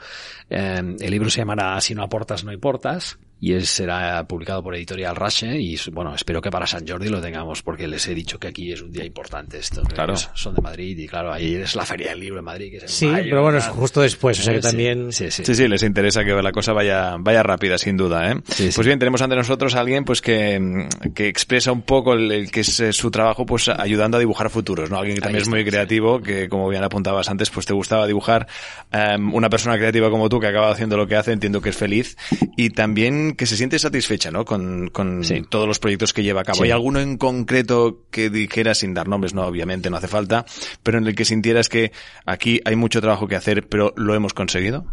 Eh, 0.49 0.97
el 1.01 1.11
libro 1.11 1.31
se 1.31 1.39
llamará 1.39 1.81
Si 1.81 1.95
no 1.95 2.03
aportas, 2.03 2.45
no 2.45 2.53
importas 2.53 3.19
y 3.41 3.53
él 3.53 3.67
será 3.67 4.27
publicado 4.27 4.63
por 4.63 4.75
Editorial 4.75 5.15
Rache 5.15 5.59
y 5.59 5.79
bueno, 5.93 6.15
espero 6.15 6.41
que 6.41 6.51
para 6.51 6.67
San 6.67 6.87
Jordi 6.87 7.09
lo 7.09 7.21
tengamos 7.21 7.63
porque 7.63 7.87
les 7.87 8.07
he 8.09 8.15
dicho 8.15 8.39
que 8.39 8.49
aquí 8.49 8.73
es 8.73 8.83
un 8.83 8.91
día 8.91 9.05
importante 9.05 9.59
esto. 9.59 9.83
Claro. 9.83 10.17
Son 10.17 10.55
de 10.55 10.63
Madrid 10.63 10.99
y 10.99 11.07
claro, 11.07 11.33
ahí 11.33 11.55
es 11.55 11.77
la 11.77 11.85
Feria 11.85 12.11
del 12.11 12.21
Libro 12.21 12.39
en 12.41 12.45
Madrid. 12.45 12.71
Que 12.71 12.85
es 12.85 12.91
sí, 12.91 13.11
pero 13.13 13.43
bueno, 13.43 13.59
es 13.59 13.67
justo 13.69 14.01
después, 14.01 14.39
o 14.41 14.43
sea 14.43 14.55
que 14.55 14.61
también... 14.61 15.13
Sí 15.13 15.31
sí, 15.31 15.55
sí, 15.55 15.69
les 15.69 15.83
interesa 15.83 16.25
que 16.25 16.33
la 16.33 16.53
cosa 16.53 16.73
vaya, 16.73 17.17
vaya 17.19 17.43
rápida, 17.43 17.79
sin 17.79 17.97
duda. 17.97 18.33
¿eh? 18.33 18.37
Pues 18.45 18.87
bien, 18.87 18.99
tenemos 18.99 19.23
ante 19.23 19.37
nosotros 19.37 19.75
a 19.75 19.81
alguien 19.81 20.05
pues 20.05 20.21
que, 20.21 20.89
que 21.15 21.29
expresa 21.29 21.73
un 21.73 21.83
poco 21.83 22.15
el, 22.15 22.51
que 22.51 22.61
es 22.61 22.81
eh, 22.81 22.93
su 22.93 23.11
trabajo 23.11 23.47
pues 23.47 23.69
ayudando 23.69 24.17
a 24.17 24.21
dibujar 24.21 24.51
futuros, 24.51 24.91
¿no? 24.91 24.99
Alguien 24.99 25.17
que 25.17 25.23
también 25.23 25.43
es 25.43 25.49
muy 25.49 25.65
creativo, 25.65 26.21
que 26.21 26.49
como 26.49 26.69
bien 26.69 26.83
apuntabas 26.83 27.29
antes, 27.29 27.51
pues 27.51 27.67
te 27.67 27.73
gustaba 27.73 28.07
dibujar. 28.07 28.47
Em, 28.91 29.35
una 29.35 29.49
persona 29.49 29.77
creativa 29.77 30.11
como 30.11 30.29
tú 30.29 30.41
que 30.41 30.47
acaba 30.47 30.71
haciendo 30.71 30.97
lo 30.97 31.07
que 31.07 31.17
hace, 31.17 31.33
entiendo 31.33 31.61
que 31.61 31.71
es 31.71 31.77
feliz 31.77 32.17
y 32.57 32.71
también 32.71 33.28
que 33.35 33.47
se 33.47 33.57
siente 33.57 33.79
satisfecha, 33.79 34.31
¿no? 34.31 34.45
Con, 34.45 34.89
con 34.89 35.23
todos 35.49 35.67
los 35.67 35.79
proyectos 35.79 36.13
que 36.13 36.23
lleva 36.23 36.43
a 36.43 36.45
cabo. 36.45 36.63
¿Hay 36.63 36.71
alguno 36.71 37.01
en 37.01 37.17
concreto 37.17 38.03
que 38.11 38.31
dijeras, 38.31 38.79
sin 38.79 38.95
dar 38.95 39.09
nombres, 39.09 39.35
no, 39.35 39.47
obviamente 39.47 39.91
no 39.91 39.97
hace 39.97 40.09
falta, 40.09 40.45
pero 40.83 40.99
en 40.99 41.07
el 41.07 41.15
que 41.15 41.25
sintieras 41.25 41.69
que 41.69 41.93
aquí 42.27 42.61
hay 42.65 42.77
mucho 42.77 43.01
trabajo 43.01 43.29
que 43.29 43.37
hacer, 43.37 43.69
pero 43.69 43.93
lo 43.97 44.15
hemos 44.15 44.35
conseguido? 44.35 44.87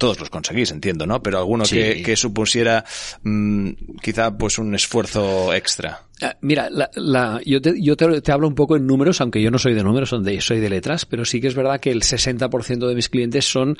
Todos 0.00 0.18
los 0.18 0.30
conseguís, 0.30 0.70
entiendo, 0.72 1.06
¿no? 1.06 1.22
Pero 1.22 1.38
alguno 1.38 1.64
que, 1.64 2.02
que, 2.02 2.16
supusiera 2.16 2.86
mm, 3.22 3.70
quizá 4.02 4.36
pues 4.36 4.56
un 4.58 4.74
esfuerzo 4.74 5.52
extra. 5.52 6.04
Ah, 6.22 6.36
mira, 6.40 6.70
la, 6.70 6.90
la, 6.94 7.38
yo, 7.44 7.60
te, 7.60 7.74
yo 7.80 7.96
te, 7.96 8.32
hablo 8.32 8.48
un 8.48 8.54
poco 8.54 8.76
en 8.76 8.86
números, 8.86 9.20
aunque 9.20 9.42
yo 9.42 9.50
no 9.50 9.58
soy 9.58 9.74
de 9.74 9.82
números, 9.82 10.08
soy 10.08 10.60
de 10.60 10.70
letras, 10.70 11.04
pero 11.04 11.26
sí 11.26 11.38
que 11.38 11.48
es 11.48 11.54
verdad 11.54 11.80
que 11.80 11.90
el 11.90 12.00
60% 12.00 12.88
de 12.88 12.94
mis 12.94 13.10
clientes 13.10 13.44
son 13.44 13.76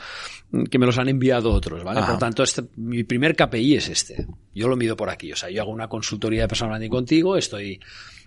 mm, 0.51 0.65
que 0.65 0.79
me 0.79 0.85
los 0.85 0.99
han 0.99 1.09
enviado 1.09 1.53
otros, 1.53 1.83
¿vale? 1.83 2.03
Por 2.03 2.19
tanto, 2.19 2.43
este, 2.43 2.65
mi 2.77 3.03
primer 3.03 3.35
KPI 3.35 3.77
es 3.77 3.89
este. 3.89 4.27
Yo 4.55 4.69
lo 4.69 4.77
mido 4.77 4.97
por 4.97 5.09
aquí. 5.09 5.33
O 5.33 5.37
sea, 5.37 5.49
yo 5.49 5.63
hago 5.63 5.73
una 5.73 5.89
consultoría 5.89 6.43
de 6.43 6.49
personal 6.49 6.73
branding 6.73 6.91
contigo, 6.91 7.39
estoy, 7.39 7.81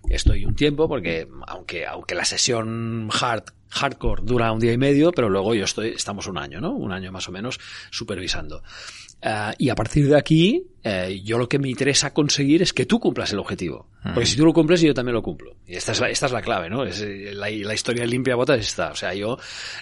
estoy 0.10 0.46
un 0.46 0.56
tiempo, 0.56 0.88
porque 0.88 1.28
aunque, 1.48 1.86
aunque 1.86 2.16
la 2.16 2.26
sesión 2.26 3.10
hard 3.12 3.46
hardcore 3.74 4.22
dura 4.24 4.52
un 4.52 4.60
día 4.60 4.72
y 4.72 4.78
medio, 4.78 5.12
pero 5.12 5.30
luego 5.30 5.56
yo 5.56 5.66
estoy, 5.66 5.90
estamos 5.90 6.28
un 6.28 6.38
año, 6.38 6.62
¿no? 6.62 6.74
Un 6.74 6.92
año 6.92 7.12
más 7.12 7.28
o 7.28 7.32
menos 7.32 7.60
supervisando. 7.90 8.62
Uh, 9.24 9.54
y 9.58 9.70
a 9.70 9.76
partir 9.76 10.08
de 10.10 10.18
aquí, 10.18 10.68
eh, 10.84 11.22
yo 11.24 11.38
lo 11.38 11.48
que 11.48 11.58
me 11.58 11.70
interesa 11.70 12.14
conseguir 12.14 12.62
es 12.62 12.74
que 12.74 12.86
tú 12.86 13.00
cumplas 13.00 13.32
el 13.32 13.40
objetivo. 13.40 13.88
Porque 14.04 14.26
si 14.26 14.36
tú 14.36 14.46
lo 14.46 14.52
cumples, 14.52 14.82
yo 14.82 14.94
también 14.94 15.14
lo 15.14 15.24
cumplo. 15.24 15.56
Y 15.66 15.78
esta 15.78 15.94
es 15.94 16.02
la, 16.02 16.10
esta 16.10 16.26
es 16.26 16.34
la 16.34 16.42
clave, 16.42 16.70
¿no? 16.70 16.84
Es, 16.84 17.00
eh, 17.00 17.32
la, 17.34 17.50
la 17.50 17.74
historia 17.74 18.06
limpia 18.06 18.36
botas 18.36 18.60
esta. 18.60 18.92
O 18.92 18.96
sea, 18.96 19.14
yo, 19.14 19.38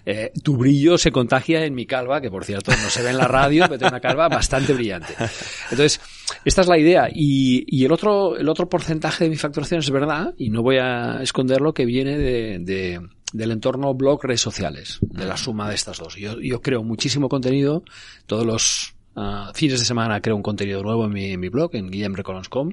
eh, 0.05 0.31
tu 0.43 0.57
brillo 0.57 0.99
se 0.99 1.11
contagia 1.11 1.65
en 1.65 1.73
mi 1.73 1.87
calva, 1.87 2.21
que 2.21 2.29
por 2.29 2.45
cierto 2.45 2.71
no 2.71 2.89
se 2.91 3.01
ve 3.01 3.09
en 3.09 3.17
la 3.17 3.27
radio, 3.27 3.63
pero 3.67 3.79
tengo 3.79 3.89
una 3.89 3.99
calva 3.99 4.29
bastante 4.29 4.73
brillante. 4.73 5.15
Entonces, 5.71 5.99
esta 6.45 6.61
es 6.61 6.67
la 6.67 6.77
idea. 6.77 7.07
Y, 7.13 7.65
y 7.67 7.85
el 7.85 7.91
otro, 7.91 8.37
el 8.37 8.47
otro 8.49 8.67
porcentaje 8.69 9.23
de 9.23 9.29
mi 9.29 9.37
facturación 9.37 9.79
es 9.79 9.89
verdad, 9.89 10.33
y 10.37 10.49
no 10.49 10.61
voy 10.61 10.77
a 10.77 11.21
esconderlo, 11.21 11.73
que 11.73 11.85
viene 11.85 12.17
de, 12.17 12.59
de 12.59 13.01
del 13.33 13.51
entorno 13.51 13.93
blog, 13.93 14.23
redes 14.23 14.41
sociales, 14.41 14.99
de 15.01 15.25
la 15.25 15.37
suma 15.37 15.69
de 15.69 15.75
estas 15.75 15.97
dos. 15.97 16.15
Yo, 16.15 16.39
yo 16.39 16.61
creo 16.61 16.83
muchísimo 16.83 17.29
contenido, 17.29 17.83
todos 18.25 18.45
los 18.45 18.93
Uh, 19.13 19.51
fines 19.53 19.77
de 19.77 19.85
semana 19.85 20.21
creo 20.21 20.37
un 20.37 20.41
contenido 20.41 20.81
nuevo 20.83 21.05
en 21.05 21.11
mi, 21.11 21.35
mi 21.35 21.49
blog, 21.49 21.75
en 21.75 21.91
guillemrecolons.com, 21.91 22.69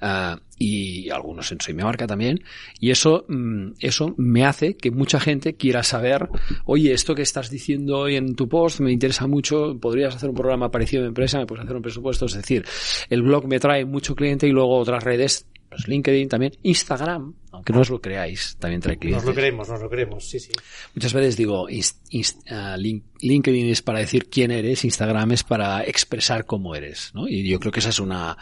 uh, 0.00 0.36
y 0.58 1.10
algunos 1.10 1.50
en 1.50 1.60
Soy 1.60 1.74
Mi 1.74 1.82
Marca 1.82 2.06
también, 2.06 2.44
y 2.78 2.92
eso, 2.92 3.24
mm, 3.28 3.72
eso 3.80 4.14
me 4.16 4.46
hace 4.46 4.76
que 4.76 4.92
mucha 4.92 5.18
gente 5.18 5.54
quiera 5.54 5.82
saber, 5.82 6.28
oye, 6.66 6.92
esto 6.92 7.16
que 7.16 7.22
estás 7.22 7.50
diciendo 7.50 7.98
hoy 7.98 8.14
en 8.14 8.36
tu 8.36 8.48
post 8.48 8.78
me 8.78 8.92
interesa 8.92 9.26
mucho, 9.26 9.76
podrías 9.80 10.14
hacer 10.14 10.28
un 10.28 10.36
programa 10.36 10.70
parecido 10.70 11.02
en 11.02 11.08
empresa, 11.08 11.38
me 11.38 11.46
puedes 11.46 11.64
hacer 11.64 11.74
un 11.74 11.82
presupuesto, 11.82 12.26
es 12.26 12.34
decir, 12.34 12.64
el 13.10 13.22
blog 13.22 13.48
me 13.48 13.58
trae 13.58 13.84
mucho 13.84 14.14
cliente 14.14 14.46
y 14.46 14.52
luego 14.52 14.78
otras 14.78 15.02
redes 15.02 15.46
pues 15.68 15.88
LinkedIn 15.88 16.28
también, 16.28 16.52
Instagram, 16.62 17.34
aunque 17.52 17.72
no 17.72 17.80
os 17.80 17.90
lo 17.90 18.00
creáis, 18.00 18.56
también 18.58 18.80
trae 18.80 18.98
clientes. 18.98 19.24
Nos 19.24 19.34
lo 19.34 19.34
creemos, 19.34 19.68
nos 19.68 19.80
lo 19.80 19.90
creemos, 19.90 20.28
sí, 20.28 20.38
sí. 20.38 20.52
Muchas 20.94 21.12
veces 21.12 21.36
digo, 21.36 21.64
uh, 21.64 22.76
LinkedIn 23.20 23.68
es 23.68 23.82
para 23.82 23.98
decir 23.98 24.28
quién 24.28 24.50
eres, 24.50 24.84
Instagram 24.84 25.32
es 25.32 25.44
para 25.44 25.84
expresar 25.84 26.46
cómo 26.46 26.74
eres, 26.74 27.10
¿no? 27.14 27.28
Y 27.28 27.48
yo 27.48 27.58
creo 27.60 27.72
que 27.72 27.80
esa 27.80 27.90
es 27.90 27.98
una, 27.98 28.36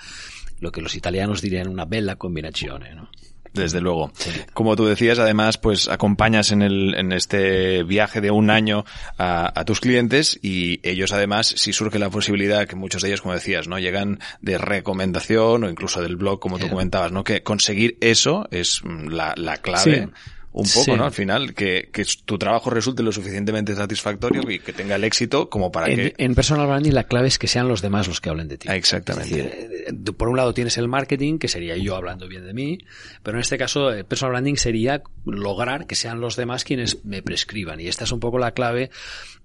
lo 0.60 0.72
que 0.72 0.82
los 0.82 0.94
italianos 0.94 1.40
dirían 1.42 1.68
una 1.68 1.84
bella 1.84 2.16
combinación, 2.16 2.84
¿no? 2.94 3.08
Desde 3.54 3.80
luego. 3.80 4.12
Como 4.52 4.74
tú 4.74 4.84
decías, 4.84 5.20
además, 5.20 5.58
pues 5.58 5.88
acompañas 5.88 6.50
en, 6.50 6.60
el, 6.60 6.94
en 6.96 7.12
este 7.12 7.84
viaje 7.84 8.20
de 8.20 8.32
un 8.32 8.50
año 8.50 8.84
a, 9.16 9.58
a, 9.58 9.64
tus 9.64 9.80
clientes 9.80 10.38
y 10.42 10.80
ellos 10.82 11.12
además, 11.12 11.54
si 11.56 11.72
surge 11.72 12.00
la 12.00 12.10
posibilidad, 12.10 12.66
que 12.66 12.74
muchos 12.74 13.02
de 13.02 13.08
ellos, 13.08 13.22
como 13.22 13.34
decías, 13.34 13.68
no 13.68 13.78
llegan 13.78 14.18
de 14.40 14.58
recomendación 14.58 15.64
o 15.64 15.70
incluso 15.70 16.02
del 16.02 16.16
blog, 16.16 16.40
como 16.40 16.58
tú 16.58 16.68
comentabas, 16.68 17.12
¿no? 17.12 17.22
Que 17.22 17.44
conseguir 17.44 17.96
eso 18.00 18.48
es 18.50 18.82
la, 18.84 19.34
la 19.36 19.58
clave 19.58 20.08
un 20.54 20.68
poco, 20.72 20.96
¿no? 20.96 21.04
Al 21.04 21.12
final, 21.12 21.52
que, 21.52 21.88
que, 21.92 22.06
tu 22.24 22.38
trabajo 22.38 22.70
resulte 22.70 23.02
lo 23.02 23.10
suficientemente 23.10 23.74
satisfactorio 23.74 24.48
y 24.48 24.60
que 24.60 24.72
tenga 24.72 24.94
el 24.94 25.02
éxito 25.02 25.50
como 25.50 25.72
para 25.72 25.86
que... 25.86 26.14
En 26.16 26.36
personal 26.36 26.68
branding 26.68 26.92
la 26.92 27.04
clave 27.04 27.26
es 27.26 27.40
que 27.40 27.48
sean 27.48 27.66
los 27.66 27.82
demás 27.82 28.06
los 28.06 28.20
que 28.20 28.30
hablen 28.30 28.46
de 28.46 28.58
ti. 28.58 28.68
Exactamente. 28.70 29.88
Eh, 29.88 30.12
por 30.16 30.28
un 30.28 30.36
lado 30.36 30.54
tienes 30.54 30.78
el 30.78 30.86
marketing, 30.86 31.38
que 31.38 31.48
sería 31.48 31.76
yo 31.76 31.96
hablando 31.96 32.28
bien 32.28 32.46
de 32.46 32.54
mí, 32.54 32.78
pero 33.24 33.36
en 33.36 33.40
este 33.40 33.58
caso 33.58 33.92
eh, 33.92 34.04
personal 34.04 34.30
branding 34.30 34.54
sería 34.54 35.02
lograr 35.26 35.88
que 35.88 35.96
sean 35.96 36.20
los 36.20 36.36
demás 36.36 36.62
quienes 36.62 37.04
me 37.04 37.20
prescriban. 37.20 37.80
Y 37.80 37.88
esta 37.88 38.04
es 38.04 38.12
un 38.12 38.20
poco 38.20 38.38
la 38.38 38.52
clave 38.52 38.90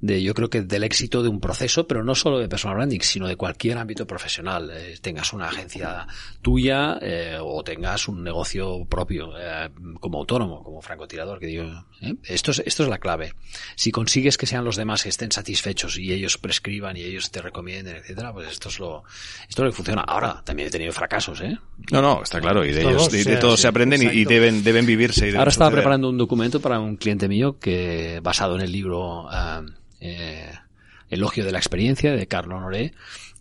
de, 0.02 0.22
yo 0.22 0.34
creo 0.34 0.50
que 0.50 0.62
del 0.62 0.84
éxito 0.84 1.24
de 1.24 1.30
un 1.30 1.40
proceso, 1.40 1.88
pero 1.88 2.04
no 2.04 2.16
solo 2.16 2.40
de 2.40 2.48
personal 2.48 2.78
branding, 2.78 3.00
sino 3.02 3.28
de 3.28 3.36
cualquier 3.36 3.78
ámbito 3.78 4.06
profesional. 4.08 4.72
Eh, 4.74 4.98
tengas 5.02 5.34
una 5.34 5.48
agencia 5.48 6.08
tuya 6.42 7.00
o 7.42 7.64
tengas 7.64 8.08
un 8.08 8.24
negocio 8.24 8.86
propio 8.86 9.32
como 10.00 10.20
autónomo, 10.20 10.64
como 10.64 10.82
Frank 10.82 11.00
tirador 11.08 11.40
que 11.40 11.48
digo, 11.48 11.64
¿eh? 12.02 12.16
esto, 12.24 12.52
es, 12.52 12.62
esto 12.66 12.84
es 12.84 12.90
la 12.90 13.00
clave. 13.00 13.34
Si 13.76 13.92
consigues 13.92 14.38
que 14.38 14.46
sean 14.46 14.64
los 14.64 14.76
demás 14.76 15.04
que 15.04 15.10
estén 15.10 15.32
satisfechos 15.32 15.98
y 15.98 16.14
ellos 16.14 16.38
prescriban 16.38 16.98
y 16.98 17.02
ellos 17.02 17.32
te 17.32 17.42
recomienden, 17.42 17.98
etcétera, 17.98 18.34
pues 18.34 18.50
esto 18.50 18.70
es 18.70 18.80
lo, 18.80 19.04
esto 19.48 19.62
es 19.62 19.66
lo 19.66 19.70
que 19.72 19.76
funciona. 19.76 20.02
Ahora, 20.02 20.42
también 20.44 20.68
he 20.68 20.72
tenido 20.72 20.92
fracasos, 20.92 21.42
¿eh? 21.42 21.58
No, 21.92 22.02
no, 22.02 22.24
está 22.24 22.40
claro, 22.40 22.66
y 22.66 22.72
de 22.72 22.82
ellos, 22.82 23.12
de, 23.12 23.38
todos 23.38 23.60
se 23.60 23.68
aprenden 23.68 24.02
y, 24.02 24.26
deben, 24.26 24.64
deben 24.64 24.86
vivirse. 24.86 25.36
Ahora 25.38 25.52
estaba 25.52 25.72
preparando 25.72 26.10
un 26.10 26.18
documento 26.18 26.60
para 26.60 26.80
un 26.80 26.96
cliente 26.96 27.28
mío 27.28 27.58
que, 27.60 28.20
basado 28.22 28.56
en 28.56 28.62
el 28.62 28.72
libro, 28.72 29.26
uh, 29.26 29.66
eh, 30.00 30.52
Elogio 31.10 31.44
de 31.46 31.52
la 31.52 31.58
experiencia 31.58 32.14
de 32.14 32.28
Carlo 32.28 32.58
Honoré, 32.58 32.94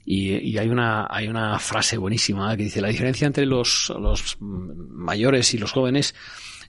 y, 0.05 0.37
y, 0.37 0.57
hay 0.57 0.69
una 0.69 1.07
hay 1.11 1.29
una 1.29 1.59
frase 1.59 1.99
buenísima 1.99 2.57
que 2.57 2.63
dice 2.65 2.81
la 2.81 2.89
diferencia 2.89 3.27
entre 3.27 3.45
los, 3.45 3.93
los 4.01 4.39
mayores 4.41 5.53
y 5.53 5.59
los 5.59 5.73
jóvenes 5.73 6.15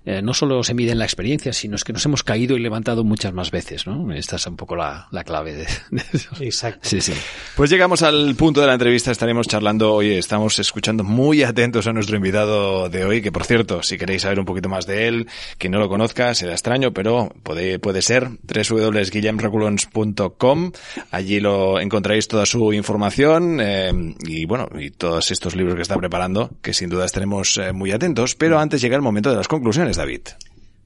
eh, 0.06 0.22
no 0.22 0.34
solo 0.34 0.64
se 0.64 0.74
mide 0.74 0.92
en 0.92 1.00
la 1.00 1.06
experiencia, 1.06 1.54
sino 1.54 1.76
es 1.76 1.84
que 1.84 1.94
nos 1.94 2.06
hemos 2.06 2.24
caído 2.24 2.56
y 2.56 2.62
levantado 2.62 3.04
muchas 3.04 3.34
más 3.34 3.52
veces, 3.52 3.86
¿no? 3.86 4.12
Esta 4.14 4.38
es 4.38 4.48
un 4.48 4.56
poco 4.56 4.76
la, 4.76 5.08
la 5.12 5.24
clave 5.24 5.54
de, 5.54 5.68
eso. 6.14 6.30
Exacto. 6.40 6.88
Sí, 6.88 7.02
sí. 7.02 7.14
Pues 7.56 7.70
llegamos 7.70 8.02
al 8.02 8.36
punto 8.36 8.62
de 8.62 8.68
la 8.68 8.74
entrevista, 8.74 9.12
estaremos 9.12 9.48
charlando 9.48 9.94
hoy, 9.94 10.14
estamos 10.14 10.58
escuchando 10.60 11.04
muy 11.04 11.44
atentos 11.44 11.88
a 11.88 11.94
nuestro 11.94 12.16
invitado 12.16 12.90
de 12.90 13.04
hoy, 13.04 13.22
que 13.22 13.32
por 13.32 13.46
cierto, 13.46 13.84
si 13.84 13.98
queréis 13.98 14.24
saber 14.24 14.40
un 14.40 14.46
poquito 14.46 14.70
más 14.70 14.86
de 14.86 15.08
él, 15.08 15.28
que 15.58 15.70
no 15.70 15.80
lo 15.80 15.90
conozca, 15.90 16.34
será 16.34 16.54
extraño, 16.54 16.94
pero 16.94 17.34
puede, 17.44 17.80
puede 17.80 18.02
ser 18.02 18.30
www.guillemreculons.com, 18.44 20.72
allí 21.12 21.40
lo 21.40 21.80
encontraréis 21.80 22.28
toda 22.28 22.46
su 22.46 22.74
información 22.74 23.60
eh, 23.62 23.92
y 24.26 24.46
bueno, 24.46 24.68
y 24.80 24.92
todos 24.92 25.32
estos 25.32 25.56
libros 25.56 25.76
que 25.76 25.82
está 25.82 25.98
preparando, 25.98 26.52
que 26.62 26.74
sin 26.74 26.90
duda 26.90 27.06
estaremos 27.06 27.58
eh, 27.58 27.74
muy 27.74 27.92
atentos, 27.92 28.36
pero 28.36 28.60
antes 28.60 28.82
llega 28.82 28.96
el 28.96 29.02
momento 29.02 29.30
de 29.30 29.36
las 29.36 29.48
conclusiones. 29.48 29.89
David? 29.98 30.22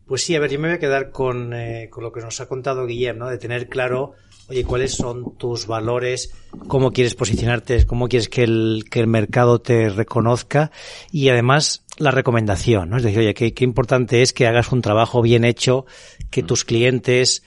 Pues 0.05 0.23
sí, 0.23 0.35
a 0.35 0.39
ver, 0.39 0.51
yo 0.51 0.59
me 0.59 0.67
voy 0.67 0.75
a 0.75 0.79
quedar 0.79 1.11
con, 1.11 1.53
eh, 1.53 1.87
con 1.89 2.03
lo 2.03 2.11
que 2.11 2.19
nos 2.19 2.39
ha 2.41 2.47
contado 2.47 2.85
Guillem, 2.85 3.17
¿no? 3.17 3.29
De 3.29 3.37
tener 3.37 3.69
claro, 3.69 4.13
oye, 4.49 4.65
cuáles 4.65 4.91
son 4.91 5.37
tus 5.37 5.65
valores, 5.65 6.33
cómo 6.67 6.91
quieres 6.91 7.15
posicionarte, 7.15 7.85
cómo 7.85 8.09
quieres 8.09 8.27
que 8.27 8.43
el, 8.43 8.85
que 8.91 8.99
el 8.99 9.07
mercado 9.07 9.61
te 9.61 9.89
reconozca 9.89 10.71
y 11.11 11.29
además 11.29 11.85
la 11.97 12.11
recomendación, 12.11 12.89
¿no? 12.89 12.97
Es 12.97 13.03
decir, 13.03 13.19
oye, 13.19 13.33
qué, 13.33 13.53
qué 13.53 13.63
importante 13.63 14.21
es 14.21 14.33
que 14.33 14.45
hagas 14.45 14.71
un 14.71 14.81
trabajo 14.81 15.21
bien 15.21 15.45
hecho, 15.45 15.85
que 16.29 16.43
mm. 16.43 16.47
tus 16.47 16.65
clientes 16.65 17.43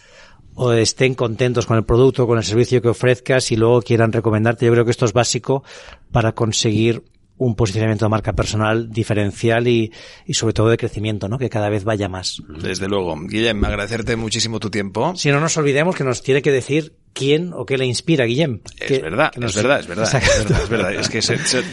o 0.54 0.72
estén 0.72 1.14
contentos 1.14 1.66
con 1.66 1.76
el 1.76 1.84
producto, 1.84 2.26
con 2.26 2.38
el 2.38 2.44
servicio 2.44 2.80
que 2.80 2.88
ofrezcas 2.88 3.52
y 3.52 3.56
luego 3.56 3.82
quieran 3.82 4.12
recomendarte. 4.12 4.64
Yo 4.64 4.72
creo 4.72 4.86
que 4.86 4.90
esto 4.90 5.04
es 5.04 5.12
básico 5.12 5.62
para 6.10 6.32
conseguir 6.32 7.04
un 7.38 7.54
posicionamiento 7.54 8.04
de 8.04 8.10
marca 8.10 8.32
personal 8.32 8.90
diferencial 8.90 9.68
y, 9.68 9.92
y, 10.24 10.34
sobre 10.34 10.54
todo 10.54 10.68
de 10.68 10.76
crecimiento, 10.76 11.28
¿no? 11.28 11.38
Que 11.38 11.50
cada 11.50 11.68
vez 11.68 11.84
vaya 11.84 12.08
más. 12.08 12.42
Desde 12.62 12.88
luego. 12.88 13.16
Guillem, 13.26 13.64
agradecerte 13.64 14.16
muchísimo 14.16 14.60
tu 14.60 14.70
tiempo. 14.70 15.14
Si 15.16 15.30
no 15.30 15.40
nos 15.40 15.56
olvidemos 15.56 15.96
que 15.96 16.04
nos 16.04 16.22
tiene 16.22 16.42
que 16.42 16.52
decir 16.52 16.94
quién 17.16 17.52
o 17.54 17.64
qué 17.64 17.78
le 17.78 17.86
inspira, 17.86 18.26
Guillem. 18.26 18.60
Es 18.78 19.00
verdad, 19.00 19.32
es 19.34 19.54
verdad, 19.54 19.80
es 19.80 19.86
verdad, 19.86 20.14
es 20.14 20.68
verdad, 20.68 20.94
es 20.94 21.08
que 21.08 21.20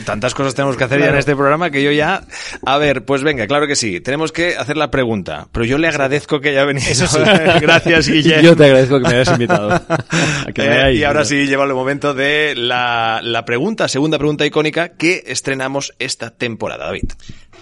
tantas 0.05 0.33
cosas 0.33 0.55
tenemos 0.55 0.77
que 0.77 0.85
hacer 0.85 1.01
ya 1.01 1.09
en 1.09 1.17
este 1.17 1.35
programa 1.35 1.69
que 1.69 1.83
yo 1.83 1.91
ya... 1.91 2.23
A 2.65 2.77
ver, 2.77 3.03
pues 3.03 3.23
venga, 3.23 3.45
claro 3.45 3.67
que 3.67 3.75
sí. 3.75 3.99
Tenemos 3.99 4.31
que 4.31 4.55
hacer 4.55 4.77
la 4.77 4.89
pregunta. 4.89 5.49
Pero 5.51 5.65
yo 5.65 5.77
le 5.77 5.89
agradezco 5.89 6.39
que 6.39 6.49
haya 6.49 6.63
venido. 6.63 6.87
Eso 6.89 7.07
sí. 7.07 7.19
Gracias, 7.61 8.07
Guillem. 8.07 8.41
Yo 8.41 8.55
te 8.55 8.65
agradezco 8.65 8.99
que 8.99 9.07
me 9.07 9.15
hayas 9.15 9.29
invitado. 9.29 9.81
Eh, 10.55 10.93
y 10.95 11.03
ahora 11.03 11.25
sí, 11.25 11.45
llega 11.45 11.63
el 11.63 11.73
momento 11.73 12.13
de 12.13 12.53
la, 12.55 13.21
la 13.23 13.43
pregunta, 13.43 13.87
segunda 13.87 14.17
pregunta 14.17 14.45
icónica 14.45 14.89
que 14.89 15.23
estrenamos 15.27 15.93
esta 15.99 16.29
temporada, 16.31 16.85
David. 16.85 17.05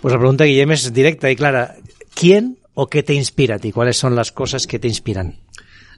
Pues 0.01 0.11
la 0.11 0.19
pregunta, 0.19 0.43
Guillem, 0.43 0.71
es 0.71 0.93
directa 0.93 1.31
y 1.31 1.35
clara. 1.35 1.75
¿Quién 2.13 2.59
o 2.73 2.87
qué 2.87 3.01
te 3.01 3.13
inspira 3.13 3.55
a 3.55 3.59
ti? 3.59 3.71
¿Cuáles 3.71 3.97
son 3.97 4.15
las 4.15 4.31
cosas 4.31 4.67
que 4.67 4.77
te 4.79 4.87
inspiran? 4.87 5.37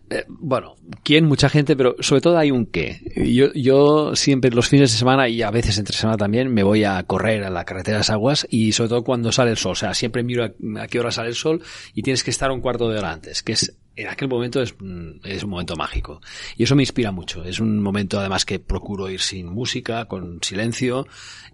Eh, 0.09 0.25
bueno, 0.27 0.75
¿quién? 1.03 1.25
Mucha 1.25 1.49
gente, 1.49 1.75
pero 1.75 1.95
sobre 1.99 2.21
todo 2.21 2.37
hay 2.37 2.51
un 2.51 2.65
qué. 2.65 3.01
Yo, 3.15 3.53
yo 3.53 4.15
siempre 4.15 4.51
los 4.51 4.67
fines 4.67 4.91
de 4.91 4.97
semana 4.97 5.29
y 5.29 5.41
a 5.41 5.51
veces 5.51 5.77
entre 5.77 5.95
semana 5.95 6.17
también 6.17 6.53
me 6.53 6.63
voy 6.63 6.83
a 6.83 7.01
correr 7.03 7.43
a 7.43 7.49
la 7.49 7.65
carretera 7.65 7.97
de 7.97 7.99
las 8.01 8.09
aguas 8.09 8.45
y 8.49 8.73
sobre 8.73 8.89
todo 8.89 9.03
cuando 9.03 9.31
sale 9.31 9.51
el 9.51 9.57
sol. 9.57 9.71
O 9.71 9.75
sea, 9.75 9.93
siempre 9.93 10.23
miro 10.23 10.43
a, 10.43 10.87
qué 10.87 10.99
hora 10.99 11.11
sale 11.11 11.29
el 11.29 11.35
sol 11.35 11.61
y 11.93 12.03
tienes 12.03 12.23
que 12.23 12.31
estar 12.31 12.51
un 12.51 12.61
cuarto 12.61 12.89
de 12.89 12.99
hora 12.99 13.11
antes, 13.11 13.41
que 13.43 13.53
es 13.53 13.77
en 13.95 14.07
aquel 14.07 14.27
momento 14.27 14.61
es, 14.61 14.75
es, 15.23 15.43
un 15.43 15.49
momento 15.49 15.75
mágico. 15.75 16.19
Y 16.57 16.63
eso 16.63 16.75
me 16.75 16.81
inspira 16.81 17.11
mucho. 17.11 17.43
Es 17.43 17.59
un 17.59 17.81
momento 17.81 18.19
además 18.19 18.43
que 18.43 18.59
procuro 18.59 19.09
ir 19.09 19.21
sin 19.21 19.47
música, 19.47 20.05
con 20.05 20.39
silencio. 20.41 21.05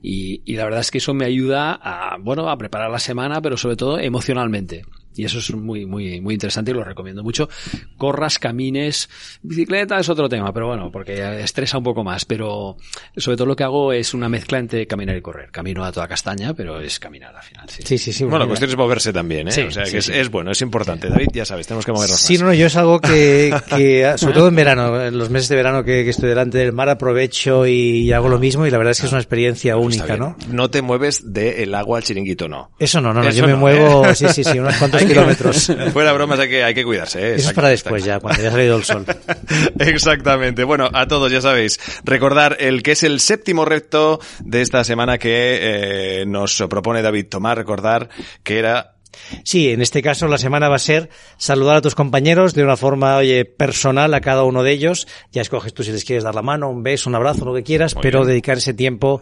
Y, 0.01 0.41
y 0.45 0.55
la 0.55 0.63
verdad 0.63 0.79
es 0.79 0.89
que 0.89 0.99
eso 0.99 1.13
me 1.13 1.25
ayuda 1.25 1.73
a, 1.73 2.17
bueno, 2.17 2.49
a 2.49 2.57
preparar 2.57 2.89
la 2.91 2.99
semana, 2.99 3.41
pero 3.41 3.57
sobre 3.57 3.75
todo 3.75 3.99
emocionalmente. 3.99 4.83
Y 5.19 5.25
eso 5.25 5.39
es 5.39 5.53
muy, 5.53 5.85
muy, 5.85 6.21
muy 6.21 6.33
interesante 6.33 6.71
y 6.71 6.73
lo 6.73 6.83
recomiendo 6.83 7.23
mucho. 7.23 7.49
Corras, 7.97 8.39
camines, 8.39 9.09
bicicleta 9.41 9.99
es 9.99 10.07
otro 10.07 10.29
tema, 10.29 10.53
pero 10.53 10.67
bueno, 10.67 10.89
porque 10.91 11.41
estresa 11.43 11.77
un 11.77 11.83
poco 11.83 12.05
más. 12.05 12.23
Pero 12.23 12.77
sobre 13.17 13.35
todo 13.35 13.47
lo 13.47 13.55
que 13.55 13.65
hago 13.65 13.91
es 13.91 14.13
una 14.13 14.29
mezcla 14.29 14.59
entre 14.59 14.87
caminar 14.87 15.17
y 15.17 15.21
correr. 15.21 15.51
Camino 15.51 15.83
a 15.83 15.91
toda 15.91 16.07
castaña, 16.07 16.53
pero 16.53 16.79
es 16.79 16.99
caminar 16.99 17.35
al 17.35 17.43
final. 17.43 17.69
Sí, 17.69 17.97
sí, 17.97 18.13
sí. 18.13 18.23
bueno, 18.23 18.39
la 18.39 18.47
cuestión 18.47 18.69
es 18.69 18.77
moverse 18.77 19.11
también, 19.11 19.49
¿eh? 19.49 19.67
o 19.67 19.71
sea, 19.71 19.83
que 19.83 19.97
es, 19.97 20.29
bueno, 20.29 20.51
es 20.51 20.61
importante. 20.61 21.09
David, 21.09 21.27
ya 21.33 21.43
sabes, 21.43 21.67
tenemos 21.67 21.85
que 21.85 21.91
movernos 21.91 22.19
Sí, 22.19 22.37
no, 22.37 22.53
yo 22.53 22.67
es 22.67 22.75
algo 22.77 23.01
que, 23.01 23.53
que, 23.69 24.13
sobre 24.15 24.33
todo 24.33 24.47
en 24.47 24.55
verano, 24.55 25.03
en 25.03 25.17
los 25.17 25.29
meses 25.29 25.49
de 25.49 25.55
verano 25.57 25.83
que, 25.83 26.07
estoy 26.09 26.29
delante 26.29 26.57
del 26.59 26.71
mar, 26.71 26.89
aprovecho 26.89 27.67
y, 27.67 28.11
hago 28.13 28.29
lo 28.29 28.39
mismo 28.39 28.65
y 28.65 28.71
la 28.71 28.77
verdad 28.77 28.91
es 28.91 29.01
que 29.01 29.07
es 29.07 29.11
una 29.11 29.21
experiencia 29.21 29.75
pues 29.75 29.85
única, 29.85 30.15
¿no? 30.15 30.37
No 30.49 30.69
te 30.69 30.81
mueves 30.81 31.33
del 31.33 31.75
agua 31.75 31.97
al 31.97 32.03
chiringuito, 32.03 32.47
no. 32.47 32.71
Eso 32.79 33.01
no, 33.01 33.13
no, 33.13 33.21
no 33.21 33.29
yo 33.29 33.45
me 33.45 33.55
muevo, 33.55 34.05
¿eh? 34.05 34.15
sí, 34.15 34.27
sí, 34.29 34.43
sí, 34.43 34.59
unos 34.59 34.75
cuantos 34.77 35.01
kilómetros. 35.13 35.71
Fuera 35.93 36.13
bromas, 36.13 36.39
hay 36.39 36.49
que, 36.49 36.63
hay 36.63 36.73
que 36.73 36.83
cuidarse. 36.83 37.19
¿eh? 37.19 37.35
Eso 37.35 37.49
es 37.49 37.55
para 37.55 37.69
después 37.69 38.03
ya, 38.03 38.19
cuando 38.19 38.41
haya 38.41 38.51
salido 38.51 38.77
el 38.77 38.83
sol. 38.83 39.05
Exactamente. 39.79 40.63
Bueno, 40.63 40.89
a 40.93 41.07
todos 41.07 41.31
ya 41.31 41.41
sabéis, 41.41 41.79
recordar 42.03 42.57
el 42.59 42.83
que 42.83 42.91
es 42.91 43.03
el 43.03 43.19
séptimo 43.19 43.65
reto 43.65 44.19
de 44.39 44.61
esta 44.61 44.83
semana 44.83 45.17
que 45.17 45.59
eh, 46.21 46.25
nos 46.25 46.63
propone 46.69 47.01
David 47.01 47.27
Tomás, 47.27 47.57
recordar 47.57 48.09
que 48.43 48.59
era 48.59 48.93
Sí, 49.43 49.69
en 49.69 49.81
este 49.81 50.01
caso 50.01 50.27
la 50.27 50.37
semana 50.37 50.69
va 50.69 50.75
a 50.75 50.79
ser 50.79 51.09
saludar 51.37 51.77
a 51.77 51.81
tus 51.81 51.95
compañeros 51.95 52.53
de 52.53 52.63
una 52.63 52.77
forma, 52.77 53.17
oye, 53.17 53.45
personal 53.45 54.13
a 54.13 54.21
cada 54.21 54.43
uno 54.43 54.63
de 54.63 54.71
ellos. 54.71 55.07
Ya 55.31 55.41
escoges 55.41 55.73
tú 55.73 55.83
si 55.83 55.91
les 55.91 56.03
quieres 56.03 56.23
dar 56.23 56.35
la 56.35 56.41
mano, 56.41 56.69
un 56.69 56.83
beso, 56.83 57.09
un 57.09 57.15
abrazo, 57.15 57.45
lo 57.45 57.53
que 57.53 57.63
quieras, 57.63 57.95
pero 57.95 58.25
dedicar 58.25 58.57
ese 58.57 58.73
tiempo 58.73 59.21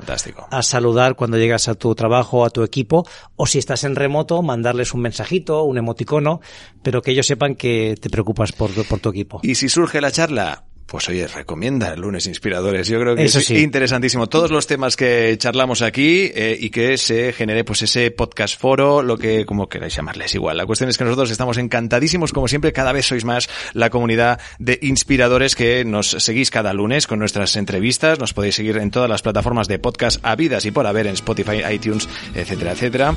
a 0.51 0.61
saludar 0.61 1.15
cuando 1.15 1.37
llegas 1.37 1.67
a 1.67 1.75
tu 1.75 1.93
trabajo, 1.95 2.45
a 2.45 2.49
tu 2.49 2.63
equipo, 2.63 3.07
o 3.35 3.45
si 3.47 3.59
estás 3.59 3.83
en 3.83 3.95
remoto, 3.95 4.41
mandarles 4.41 4.93
un 4.93 5.01
mensajito, 5.01 5.63
un 5.63 5.77
emoticono, 5.77 6.41
pero 6.83 7.01
que 7.01 7.11
ellos 7.11 7.27
sepan 7.27 7.55
que 7.55 7.95
te 7.99 8.09
preocupas 8.09 8.51
por, 8.51 8.71
por 8.87 8.99
tu 8.99 9.09
equipo. 9.09 9.39
Y 9.43 9.55
si 9.55 9.69
surge 9.69 10.01
la 10.01 10.11
charla, 10.11 10.66
pues 10.87 11.09
oye, 11.09 11.27
recomienda 11.27 11.95
lunes 11.95 12.27
inspiradores. 12.27 12.87
Yo 12.87 12.99
creo 12.99 13.15
que 13.15 13.25
es 13.25 13.49
interesantísimo. 13.51 14.27
Todos 14.27 14.51
los 14.51 14.67
temas 14.67 14.95
que 14.95 15.35
charlamos 15.37 15.81
aquí 15.81 16.31
eh, 16.33 16.57
y 16.59 16.69
que 16.69 16.97
se 16.97 17.33
genere 17.33 17.65
pues 17.65 17.81
ese 17.81 18.09
podcast 18.11 18.59
foro, 18.59 19.03
lo 19.03 19.17
que 19.17 19.45
como 19.45 19.67
queráis 19.67 19.95
llamarles 19.95 20.33
igual. 20.33 20.57
La 20.57 20.65
cuestión 20.65 20.89
es 20.89 20.97
que 20.97 21.03
nosotros 21.03 21.29
estamos 21.29 21.57
encantadísimos, 21.57 22.31
como 22.31 22.47
siempre, 22.47 22.71
cada 22.71 22.93
vez 22.93 23.05
sois 23.05 23.25
más 23.25 23.49
la 23.73 23.89
comunidad 23.89 24.39
de 24.59 24.79
inspiradores 24.81 25.55
que 25.55 25.83
nos 25.83 26.07
seguís 26.09 26.51
cada 26.51 26.73
lunes 26.73 27.05
con 27.05 27.19
nuestras 27.19 27.57
entrevistas. 27.57 28.17
Nos 28.17 28.33
podéis 28.33 28.55
seguir 28.55 28.77
en 28.77 28.89
todas 28.89 29.09
las 29.09 29.21
plataformas 29.21 29.67
de 29.67 29.79
podcast 29.79 30.19
habidas 30.23 30.65
y 30.65 30.71
por 30.71 30.87
haber 30.87 31.07
en 31.07 31.13
Spotify, 31.13 31.63
iTunes, 31.69 32.07
etcétera, 32.33 32.71
etcétera. 32.71 33.15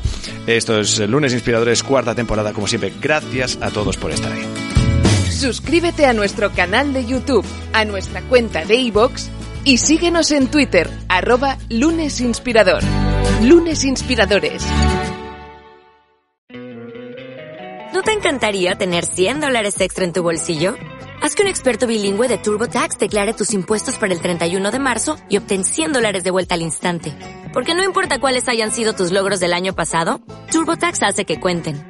Esto 0.48 0.80
es 0.80 0.98
Lunes 0.98 1.32
Inspiradores, 1.32 1.84
cuarta 1.84 2.16
temporada, 2.16 2.52
como 2.52 2.66
siempre. 2.66 2.92
Gracias 3.00 3.58
a 3.60 3.70
todos 3.70 3.96
por 3.96 4.10
estar 4.10 4.32
ahí. 4.32 4.69
Suscríbete 5.40 6.04
a 6.04 6.12
nuestro 6.12 6.52
canal 6.52 6.92
de 6.92 7.06
YouTube, 7.06 7.46
a 7.72 7.86
nuestra 7.86 8.20
cuenta 8.20 8.66
de 8.66 8.76
iVoox 8.76 9.28
y 9.64 9.78
síguenos 9.78 10.32
en 10.32 10.48
Twitter, 10.48 10.90
arroba 11.08 11.56
lunesinspirador. 11.70 12.82
Lunes 13.42 13.84
Inspiradores. 13.84 14.62
¿No 17.94 18.02
te 18.02 18.12
encantaría 18.12 18.74
tener 18.74 19.06
100 19.06 19.40
dólares 19.40 19.80
extra 19.80 20.04
en 20.04 20.12
tu 20.12 20.22
bolsillo? 20.22 20.74
Haz 21.22 21.34
que 21.34 21.40
un 21.40 21.48
experto 21.48 21.86
bilingüe 21.86 22.28
de 22.28 22.36
TurboTax 22.36 22.98
declare 22.98 23.32
tus 23.32 23.54
impuestos 23.54 23.96
para 23.96 24.12
el 24.12 24.20
31 24.20 24.70
de 24.70 24.78
marzo 24.78 25.16
y 25.30 25.38
obtén 25.38 25.64
100 25.64 25.94
dólares 25.94 26.22
de 26.22 26.32
vuelta 26.32 26.54
al 26.54 26.60
instante. 26.60 27.14
Porque 27.54 27.74
no 27.74 27.82
importa 27.82 28.20
cuáles 28.20 28.46
hayan 28.46 28.72
sido 28.72 28.92
tus 28.92 29.10
logros 29.10 29.40
del 29.40 29.54
año 29.54 29.74
pasado, 29.74 30.20
TurboTax 30.50 31.02
hace 31.02 31.24
que 31.24 31.40
cuenten 31.40 31.89